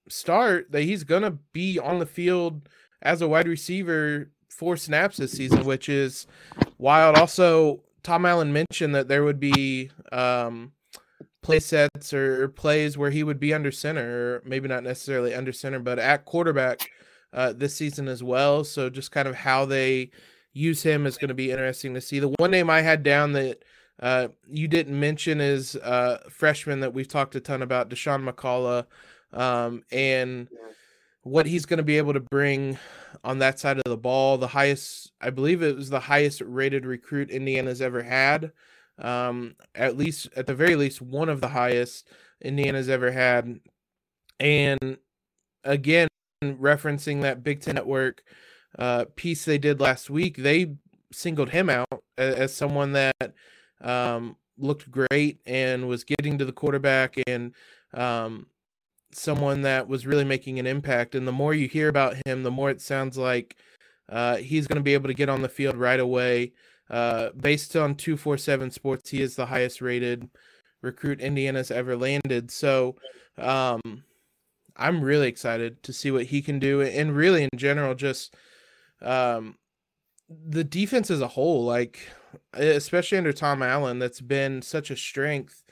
start, 0.08 0.70
that 0.72 0.82
he's 0.82 1.04
gonna 1.04 1.38
be 1.52 1.78
on 1.78 1.98
the 1.98 2.06
field 2.06 2.68
as 3.02 3.20
a 3.20 3.28
wide 3.28 3.48
receiver 3.48 4.30
four 4.48 4.76
snaps 4.76 5.16
this 5.16 5.32
season, 5.32 5.64
which 5.64 5.88
is 5.88 6.26
wild. 6.78 7.16
Also, 7.16 7.82
Tom 8.02 8.24
Allen 8.26 8.52
mentioned 8.52 8.94
that 8.94 9.08
there 9.08 9.24
would 9.24 9.40
be 9.40 9.90
um, 10.12 10.72
play 11.42 11.60
sets 11.60 12.12
or, 12.12 12.48
plays 12.48 12.96
where 12.96 13.10
he 13.10 13.22
would 13.22 13.40
be 13.40 13.52
under 13.52 13.70
center, 13.70 14.36
or 14.36 14.42
maybe 14.44 14.68
not 14.68 14.82
necessarily 14.82 15.34
under 15.34 15.52
center, 15.52 15.78
but 15.78 15.98
at 15.98 16.24
quarterback 16.24 16.88
uh, 17.32 17.52
this 17.52 17.74
season 17.74 18.08
as 18.08 18.22
well. 18.22 18.64
So 18.64 18.88
just 18.88 19.10
kind 19.10 19.28
of 19.28 19.34
how 19.34 19.64
they 19.64 20.10
use 20.52 20.82
him 20.82 21.06
is 21.06 21.18
going 21.18 21.28
to 21.28 21.34
be 21.34 21.50
interesting 21.50 21.94
to 21.94 22.00
see. 22.00 22.20
The 22.20 22.34
one 22.38 22.50
name 22.50 22.70
I 22.70 22.80
had 22.80 23.02
down 23.02 23.32
that 23.32 23.64
uh, 24.00 24.28
you 24.48 24.68
didn't 24.68 24.98
mention 24.98 25.40
is 25.40 25.76
uh, 25.76 26.18
freshman 26.28 26.80
that 26.80 26.94
we've 26.94 27.08
talked 27.08 27.34
a 27.34 27.40
ton 27.40 27.62
about, 27.62 27.88
Dasan 27.88 28.28
McCullough, 28.28 28.86
um, 29.32 29.82
and 29.90 30.48
what 31.22 31.46
he's 31.46 31.66
going 31.66 31.78
to 31.78 31.84
be 31.84 31.98
able 31.98 32.12
to 32.12 32.20
bring 32.20 32.78
on 33.22 33.38
that 33.38 33.58
side 33.58 33.78
of 33.78 33.84
the 33.84 33.96
ball. 33.96 34.36
The 34.36 34.48
highest, 34.48 35.12
I 35.20 35.30
believe, 35.30 35.62
it 35.62 35.76
was 35.76 35.90
the 35.90 36.00
highest 36.00 36.40
rated 36.42 36.84
recruit 36.84 37.30
Indiana's 37.30 37.80
ever 37.80 38.02
had. 38.02 38.52
Um, 38.98 39.56
at 39.74 39.96
least, 39.96 40.28
at 40.36 40.46
the 40.46 40.54
very 40.54 40.76
least, 40.76 41.00
one 41.00 41.28
of 41.28 41.40
the 41.40 41.48
highest 41.48 42.08
Indiana's 42.40 42.88
ever 42.88 43.10
had. 43.10 43.60
And 44.38 44.98
again, 45.64 46.08
referencing 46.42 47.22
that 47.22 47.42
Big 47.42 47.60
Ten 47.60 47.76
network 47.76 48.22
uh, 48.78 49.06
piece 49.16 49.44
they 49.44 49.58
did 49.58 49.80
last 49.80 50.10
week, 50.10 50.36
they 50.36 50.74
singled 51.12 51.50
him 51.50 51.70
out 51.70 52.02
as, 52.18 52.34
as 52.34 52.54
someone 52.54 52.92
that 52.92 53.34
um, 53.80 54.36
looked 54.58 54.90
great 54.90 55.40
and 55.46 55.88
was 55.88 56.04
getting 56.04 56.38
to 56.38 56.44
the 56.44 56.52
quarterback 56.52 57.16
and 57.26 57.54
um, 57.92 58.46
someone 59.12 59.62
that 59.62 59.88
was 59.88 60.06
really 60.06 60.24
making 60.24 60.58
an 60.58 60.66
impact. 60.66 61.14
And 61.14 61.26
the 61.26 61.32
more 61.32 61.54
you 61.54 61.68
hear 61.68 61.88
about 61.88 62.16
him, 62.26 62.42
the 62.42 62.50
more 62.50 62.70
it 62.70 62.80
sounds 62.80 63.16
like 63.16 63.56
uh, 64.08 64.36
he's 64.36 64.66
going 64.66 64.76
to 64.76 64.82
be 64.82 64.94
able 64.94 65.08
to 65.08 65.14
get 65.14 65.28
on 65.28 65.42
the 65.42 65.48
field 65.48 65.76
right 65.76 66.00
away. 66.00 66.52
Uh, 66.90 67.30
based 67.30 67.76
on 67.76 67.94
247 67.94 68.70
Sports, 68.70 69.10
he 69.10 69.22
is 69.22 69.36
the 69.36 69.46
highest 69.46 69.80
rated 69.80 70.28
recruit 70.82 71.20
Indiana's 71.20 71.70
ever 71.70 71.96
landed. 71.96 72.50
So 72.50 72.96
um, 73.38 73.80
I'm 74.76 75.02
really 75.02 75.28
excited 75.28 75.82
to 75.84 75.92
see 75.92 76.10
what 76.10 76.26
he 76.26 76.42
can 76.42 76.58
do. 76.58 76.82
And 76.82 77.16
really, 77.16 77.44
in 77.44 77.58
general, 77.58 77.94
just 77.94 78.34
um, 79.00 79.56
the 80.28 80.64
defense 80.64 81.10
as 81.10 81.20
a 81.20 81.28
whole, 81.28 81.64
like, 81.64 82.00
especially 82.52 83.18
under 83.18 83.32
Tom 83.32 83.62
Allen, 83.62 83.98
that's 83.98 84.20
been 84.20 84.62
such 84.62 84.90
a 84.90 84.96
strength. 84.96 85.62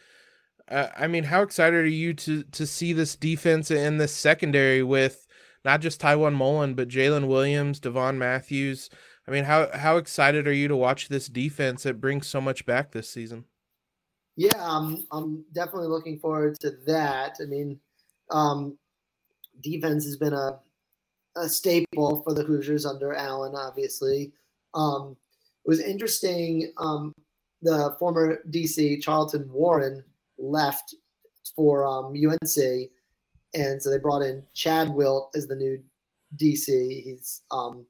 Uh, 0.69 0.89
I 0.97 1.07
mean, 1.07 1.25
how 1.25 1.43
excited 1.43 1.79
are 1.81 1.87
you 1.87 2.15
to 2.15 2.45
to 2.45 2.67
see 2.67 2.93
this 2.93 3.17
defense 3.17 3.71
in 3.71 3.99
this 3.99 4.13
secondary 4.13 4.83
with 4.83 5.27
not 5.65 5.81
just 5.81 6.01
Tiawan 6.01 6.35
Mullen, 6.35 6.75
but 6.75 6.89
Jaylin 6.89 7.27
Williams, 7.27 7.81
Devon 7.81 8.19
Matthews? 8.19 8.91
I 9.27 9.31
mean, 9.31 9.45
how 9.45 9.69
how 9.77 9.97
excited 9.97 10.49
are 10.49 10.53
you 10.53 10.69
to 10.69 10.77
watch 10.77 11.09
this 11.09 11.29
defense 11.29 11.83
that 11.83 12.01
brings 12.01 12.27
so 12.27 12.41
much 12.41 12.67
back 12.67 12.93
this 12.93 13.11
season? 13.11 13.45
Yeah, 14.37 14.57
um, 14.59 15.07
I'm 15.13 15.45
definitely 15.53 15.89
looking 15.89 16.19
forward 16.19 16.59
to 16.61 16.73
that. 16.87 17.37
I 17.41 17.45
mean, 17.45 17.79
um, 18.31 18.79
defense 19.61 20.05
has 20.05 20.17
been 20.17 20.33
a, 20.33 20.59
a 21.37 21.49
staple 21.49 22.23
for 22.23 22.33
the 22.33 22.43
Hoosiers 22.43 22.87
under 22.87 23.13
Allen, 23.15 23.55
obviously. 23.55 24.33
Um, 24.75 25.17
it 25.65 25.69
was 25.69 25.81
interesting. 25.81 26.73
Um, 26.77 27.13
the 27.63 27.95
former 27.99 28.39
DC 28.51 29.03
Charlton 29.03 29.49
Warren 29.53 30.03
left 30.39 30.95
for 31.55 31.87
um, 31.87 32.07
UNC, 32.07 32.91
and 33.55 33.83
so 33.83 33.91
they 33.91 33.99
brought 33.99 34.23
in 34.23 34.43
Chad 34.55 34.93
Wilt 34.93 35.31
as 35.35 35.47
the 35.47 35.55
new 35.55 35.83
DC. 36.37 37.03
He's 37.03 37.43
um, 37.51 37.87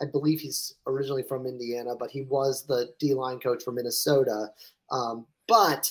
I 0.00 0.06
believe 0.06 0.40
he's 0.40 0.74
originally 0.86 1.22
from 1.22 1.46
Indiana, 1.46 1.94
but 1.98 2.10
he 2.10 2.22
was 2.22 2.64
the 2.66 2.94
D 2.98 3.14
line 3.14 3.38
coach 3.38 3.62
for 3.62 3.72
Minnesota. 3.72 4.48
Um, 4.90 5.26
but 5.46 5.90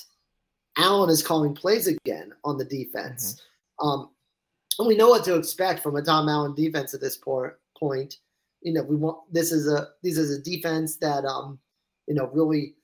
Allen 0.76 1.10
is 1.10 1.22
calling 1.22 1.54
plays 1.54 1.86
again 1.86 2.32
on 2.44 2.58
the 2.58 2.64
defense. 2.64 3.42
Mm-hmm. 3.80 3.88
Um, 3.88 4.10
and 4.78 4.88
we 4.88 4.96
know 4.96 5.08
what 5.08 5.24
to 5.24 5.36
expect 5.36 5.82
from 5.82 5.96
a 5.96 6.02
Tom 6.02 6.28
Allen 6.28 6.54
defense 6.54 6.94
at 6.94 7.00
this 7.00 7.16
point. 7.16 8.18
You 8.64 8.72
know, 8.72 8.82
we 8.82 8.96
want 8.96 9.18
this 9.32 9.52
is 9.52 9.68
a 9.68 9.88
this 10.02 10.18
is 10.18 10.36
a 10.36 10.42
defense 10.42 10.96
that 10.96 11.24
um, 11.24 11.58
you 12.08 12.14
know 12.14 12.28
really 12.32 12.74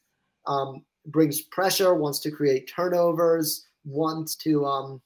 um, 0.46 0.84
brings 1.06 1.40
pressure, 1.40 1.94
wants 1.94 2.20
to 2.20 2.30
create 2.30 2.70
turnovers, 2.70 3.66
wants 3.84 4.36
to 4.36 4.64
um, 4.64 5.00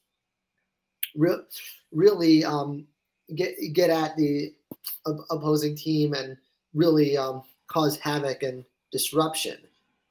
re- 1.14 1.46
really 1.92 2.44
um, 2.44 2.86
get 3.34 3.54
get 3.72 3.88
at 3.88 4.16
the 4.16 4.52
opposing 5.30 5.76
team 5.76 6.12
and 6.12 6.36
really 6.74 7.16
um, 7.16 7.42
cause 7.68 7.96
havoc 7.96 8.42
and 8.42 8.64
disruption. 8.92 9.58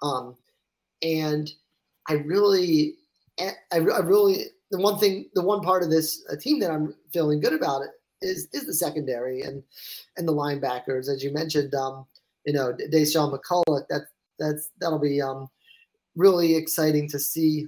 Um, 0.01 0.35
and 1.01 1.51
I 2.09 2.13
really, 2.13 2.95
I, 3.39 3.51
I 3.71 3.77
really, 3.77 4.45
the 4.71 4.79
one 4.79 4.97
thing, 4.97 5.29
the 5.35 5.41
one 5.41 5.61
part 5.61 5.83
of 5.83 5.89
this 5.89 6.25
team 6.39 6.59
that 6.59 6.71
I'm 6.71 6.93
feeling 7.11 7.39
good 7.39 7.53
about 7.53 7.81
it 7.83 7.91
is 8.23 8.47
is 8.53 8.65
the 8.65 8.73
secondary 8.73 9.41
and 9.41 9.63
and 10.17 10.27
the 10.27 10.33
linebackers, 10.33 11.09
as 11.09 11.23
you 11.23 11.31
mentioned. 11.31 11.75
Um, 11.75 12.05
you 12.45 12.53
know, 12.53 12.73
Dasan 12.91 13.37
McCullough. 13.37 13.87
That 13.89 14.07
that's 14.39 14.69
that'll 14.79 14.99
be 14.99 15.21
um, 15.21 15.49
really 16.15 16.55
exciting 16.55 17.09
to 17.09 17.19
see 17.19 17.67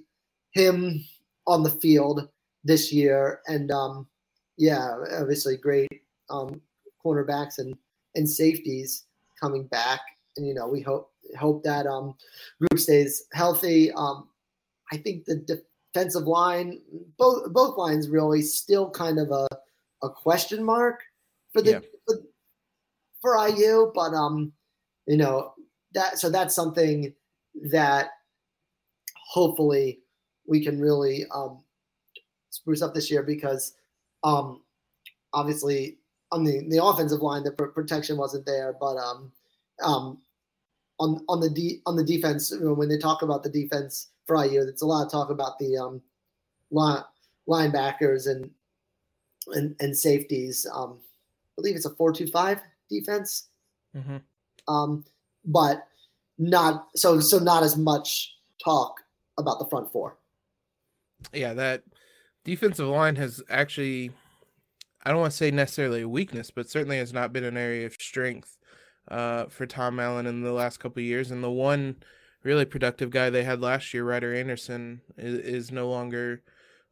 him 0.52 1.04
on 1.48 1.63
the 1.63 1.70
field 1.70 2.28
this 2.63 2.91
year. 2.91 3.41
And 3.48 3.72
um, 3.72 4.08
yeah, 4.58 4.96
obviously 5.20 5.58
great 5.58 5.89
um, 6.30 6.62
cornerbacks 7.04 7.60
and 7.60 7.76
and 8.15 8.30
safeties 8.30 9.06
coming 9.39 9.68
back. 9.68 10.00
And 10.38 10.48
you 10.48 10.54
know, 10.54 10.68
we 10.68 10.82
hope 10.82 11.12
hope 11.38 11.63
that 11.63 11.88
um, 11.88 12.15
group 12.60 12.80
stays 12.80 13.26
healthy. 13.34 13.91
Um, 13.91 14.30
I 14.91 14.98
think 14.98 15.26
the 15.26 15.62
defensive 15.94 16.28
line, 16.28 16.82
both 17.18 17.52
both 17.54 17.78
lines, 17.78 18.10
really 18.10 18.41
still 18.41 18.89
kind 18.89 19.20
of 19.20 19.32
a 19.32 19.48
a 20.06 20.10
question 20.10 20.63
mark 20.63 21.02
for 21.54 21.62
the 21.62 21.72
yeah. 21.72 21.80
for, 22.08 22.15
for 23.22 23.48
IU, 23.48 23.91
but 23.94 24.13
um, 24.13 24.52
you 25.08 25.18
know 25.18 25.54
that 25.94 26.18
so 26.18 26.30
that's 26.30 26.56
something 26.56 27.13
that 27.72 28.10
hopefully 29.28 30.00
we 30.48 30.63
can 30.63 30.80
really 30.80 31.26
um 31.34 31.60
spruce 32.50 32.82
up 32.82 32.94
this 32.94 33.10
year 33.10 33.24
because 33.24 33.74
um 34.24 34.62
obviously 35.34 35.98
on 36.32 36.44
the 36.44 36.65
the 36.70 36.84
offensive 36.84 37.22
line, 37.22 37.44
the 37.44 37.52
pr- 37.52 37.65
protection 37.65 38.18
wasn't 38.18 38.46
there, 38.46 38.76
but 38.80 38.98
um, 38.98 39.32
um, 39.84 40.18
on 41.00 41.24
on 41.30 41.39
the 41.39 41.50
de- 41.50 41.82
on 41.86 41.96
the 41.96 42.04
defense, 42.04 42.52
you 42.52 42.60
know, 42.60 42.74
when 42.74 42.89
they 42.89 42.98
talk 42.98 43.22
about 43.22 43.44
the 43.44 43.50
defense 43.50 44.10
for 44.26 44.44
IU, 44.44 44.62
it's 44.62 44.82
a 44.82 44.86
lot 44.86 45.06
of 45.06 45.12
talk 45.12 45.30
about 45.30 45.60
the 45.60 45.78
um, 45.78 46.02
line, 46.72 47.04
linebackers 47.48 48.28
and 48.30 48.50
and 49.48 49.76
and 49.80 49.98
safeties. 49.98 50.66
Um, 50.74 50.98
I 51.00 51.62
believe 51.62 51.76
it's 51.76 51.86
a 51.86 51.96
four-two-five 51.96 52.60
defense. 52.90 53.50
Mm-hmm. 53.96 54.18
Um, 54.68 55.06
but 55.46 55.88
not 56.38 56.88
so 56.96 57.20
so 57.20 57.40
not 57.40 57.64
as 57.64 57.78
much 57.78 58.36
talk 58.64 59.00
about 59.38 59.60
the 59.60 59.66
front 59.66 59.92
four. 59.92 60.18
Yeah, 61.34 61.54
that 61.54 61.84
defensive 62.44 62.88
line 62.88 63.16
has 63.16 63.42
actually 63.50 64.12
I 65.06 65.12
don't 65.12 65.20
want 65.20 65.32
to 65.32 65.38
say 65.38 65.52
necessarily 65.52 66.02
a 66.02 66.10
weakness, 66.10 66.50
but 66.50 66.70
certainly 66.70 66.98
has 66.98 67.14
not 67.14 67.32
been 67.32 67.44
an 67.44 67.58
area 67.58 67.86
of 67.86 67.94
strength 67.94 68.58
uh, 69.08 69.46
for 69.46 69.68
Tom 69.68 70.00
Allen 70.00 70.26
in 70.26 70.42
the 70.42 70.52
last 70.52 70.80
couple 70.80 71.02
years. 71.02 71.30
And 71.30 71.44
the 71.44 71.52
one 71.52 71.98
really 72.44 72.66
productive 72.66 73.12
guy 73.12 73.30
they 73.30 73.44
had 73.44 73.62
last 73.62 73.94
year, 73.94 74.04
Ryder 74.04 74.34
Anderson, 74.34 75.02
is, 75.16 75.40
is, 75.40 75.72
no 75.72 75.90
longer 75.90 76.42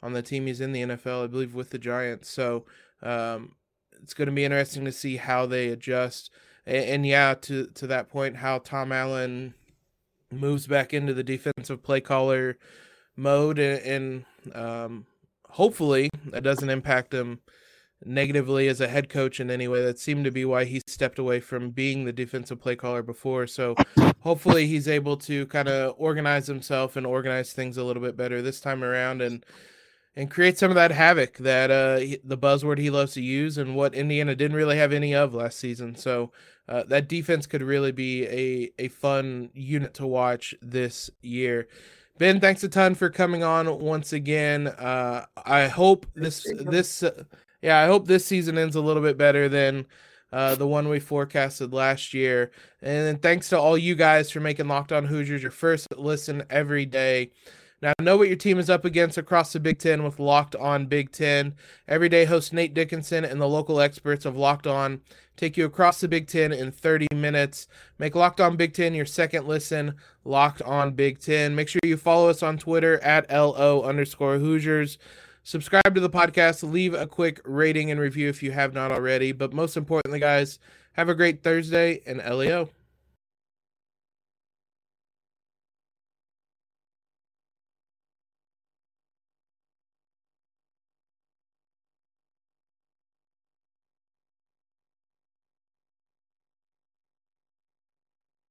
on 0.04 0.14
the 0.14 0.22
team. 0.22 0.46
He's 0.46 0.62
in 0.62 0.74
the 0.74 0.84
NFL, 0.84 1.24
I 1.24 1.28
believe, 1.28 1.56
with 1.56 1.72
the 1.72 1.80
Giants. 1.80 2.30
So 2.30 2.66
um, 3.02 3.56
it's 4.02 4.14
going 4.14 4.28
to 4.28 4.34
be 4.34 4.46
interesting 4.46 4.86
to 4.86 4.92
see 4.92 5.18
how 5.18 5.46
they 5.46 5.70
adjust. 5.70 6.30
And, 6.66 6.86
and, 6.86 7.08
yeah, 7.08 7.34
to 7.42 7.68
to 7.68 7.88
that 7.88 8.10
point, 8.10 8.38
how 8.38 8.60
Tom 8.60 8.92
Allen 8.92 9.54
moves 10.32 10.68
back 10.68 10.94
into 10.94 11.14
the 11.14 11.24
defensive 11.24 11.82
play 11.82 12.02
caller 12.02 12.58
mode, 13.16 13.60
and, 13.60 14.26
and 14.46 14.56
um, 14.56 15.06
hopefully 15.50 16.10
that 16.32 16.44
doesn't 16.44 16.70
impact 16.70 17.14
him 17.14 17.40
negatively 18.06 18.68
as 18.68 18.82
a 18.82 18.88
head 18.88 19.10
coach 19.10 19.40
in 19.40 19.50
any 19.50 19.68
way. 19.68 19.82
That 19.82 20.00
seemed 20.00 20.26
to 20.26 20.32
be 20.32 20.46
why 20.46 20.66
he 20.66 20.82
stepped 20.88 21.20
away 21.20 21.40
from 21.40 21.72
being 21.72 22.04
the 22.04 22.12
defensive 22.12 22.60
play 22.60 22.76
caller 22.76 23.04
before. 23.04 23.48
So 23.48 23.76
hopefully 24.20 24.68
he's 24.68 24.88
able 24.88 25.18
to 25.18 25.46
kind 25.48 25.70
of 25.70 25.96
organize 25.98 26.48
himself 26.48 26.96
and 26.96 27.06
organize 27.06 27.54
things 27.54 27.78
a 27.78 27.84
little 27.84 28.02
bit 28.02 28.18
better 28.18 28.42
this 28.42 28.60
time 28.60 28.84
around 28.84 29.22
and 29.22 29.46
and 30.16 30.30
create 30.30 30.58
some 30.58 30.70
of 30.70 30.76
that 30.76 30.92
havoc 30.92 31.38
that 31.38 31.72
uh 31.72 32.18
the 32.24 32.38
buzzword 32.38 32.78
he 32.78 32.90
loves 32.90 33.14
to 33.14 33.22
use 33.22 33.58
and 33.58 33.76
what 33.76 33.96
Indiana 33.96 34.36
didn't 34.36 34.58
really 34.58 34.78
have 34.78 34.94
any 34.94 35.16
of 35.16 35.34
last 35.34 35.60
season. 35.60 35.96
So 35.96 36.32
uh, 36.70 36.84
that 36.88 37.10
defense 37.10 37.46
could 37.46 37.62
really 37.62 37.92
be 37.92 38.26
a 38.28 38.72
a 38.80 38.88
fun 38.90 39.50
unit 39.54 39.94
to 39.96 40.08
watch 40.08 40.56
this 40.62 41.10
year. 41.22 41.68
Ben, 42.20 42.40
thanks 42.40 42.64
a 42.64 42.70
ton 42.70 42.96
for 42.96 43.10
coming 43.10 43.44
on 43.44 43.80
once 43.80 44.14
again. 44.14 44.68
Uh, 44.68 45.26
I 45.46 45.68
hope 45.68 46.06
this 46.16 46.46
this 46.60 47.04
uh, 47.04 47.24
yeah, 47.62 47.80
I 47.80 47.88
hope 47.88 48.08
this 48.08 48.26
season 48.26 48.58
ends 48.58 48.76
a 48.76 48.82
little 48.82 49.02
bit 49.02 49.18
better 49.18 49.50
than 49.50 49.86
uh, 50.32 50.56
the 50.56 50.68
one 50.68 50.90
we 50.90 51.00
forecasted 51.00 51.74
last 51.74 52.14
year. 52.14 52.52
And 52.82 53.22
thanks 53.22 53.50
to 53.50 53.60
all 53.60 53.78
you 53.78 53.96
guys 53.96 54.32
for 54.32 54.40
making 54.40 54.68
Locked 54.68 54.92
On 54.92 55.06
Hoosiers 55.06 55.42
your 55.42 55.52
first 55.52 55.88
listen 55.98 56.44
every 56.50 56.86
day. 56.86 57.32
Now, 57.84 57.92
know 58.00 58.16
what 58.16 58.30
your 58.30 58.38
team 58.38 58.60
is 58.60 58.70
up 58.70 58.86
against 58.86 59.18
across 59.18 59.52
the 59.52 59.60
Big 59.60 59.78
Ten 59.78 60.06
with 60.06 60.18
Locked 60.18 60.56
On 60.56 60.86
Big 60.86 61.12
Ten. 61.12 61.54
Every 61.86 62.08
day, 62.08 62.24
host 62.24 62.54
Nate 62.54 62.74
Dickinson 62.74 63.26
and 63.26 63.42
the 63.42 63.46
local 63.50 63.82
experts 63.82 64.24
of 64.24 64.38
Locked 64.38 64.66
On 64.66 65.02
take 65.36 65.58
you 65.58 65.66
across 65.66 66.00
the 66.00 66.08
Big 66.08 66.28
Ten 66.28 66.54
in 66.54 66.72
30 66.72 67.08
minutes. 67.14 67.68
Make 68.00 68.16
Locked 68.16 68.40
On 68.40 68.56
Big 68.56 68.74
Ten 68.74 68.94
your 68.94 69.06
second 69.06 69.50
listen, 69.50 69.96
Locked 70.24 70.62
On 70.62 70.94
Big 70.94 71.20
Ten. 71.20 71.56
Make 71.56 71.68
sure 71.68 71.82
you 71.84 71.98
follow 71.98 72.30
us 72.30 72.42
on 72.42 72.58
Twitter 72.58 73.04
at 73.04 73.30
LO 73.30 73.82
underscore 73.82 74.38
Hoosiers. 74.38 74.98
Subscribe 75.44 75.94
to 75.94 76.00
the 76.00 76.10
podcast, 76.10 76.64
leave 76.64 76.94
a 76.94 77.06
quick 77.06 77.42
rating 77.44 77.92
and 77.92 78.00
review 78.00 78.30
if 78.30 78.42
you 78.42 78.54
have 78.54 78.74
not 78.74 78.94
already. 78.94 79.34
But 79.34 79.52
most 79.52 79.76
importantly, 79.76 80.22
guys, 80.22 80.58
have 80.94 81.10
a 81.10 81.16
great 81.16 81.44
Thursday 81.44 82.02
and 82.06 82.20
LEO. 82.20 82.70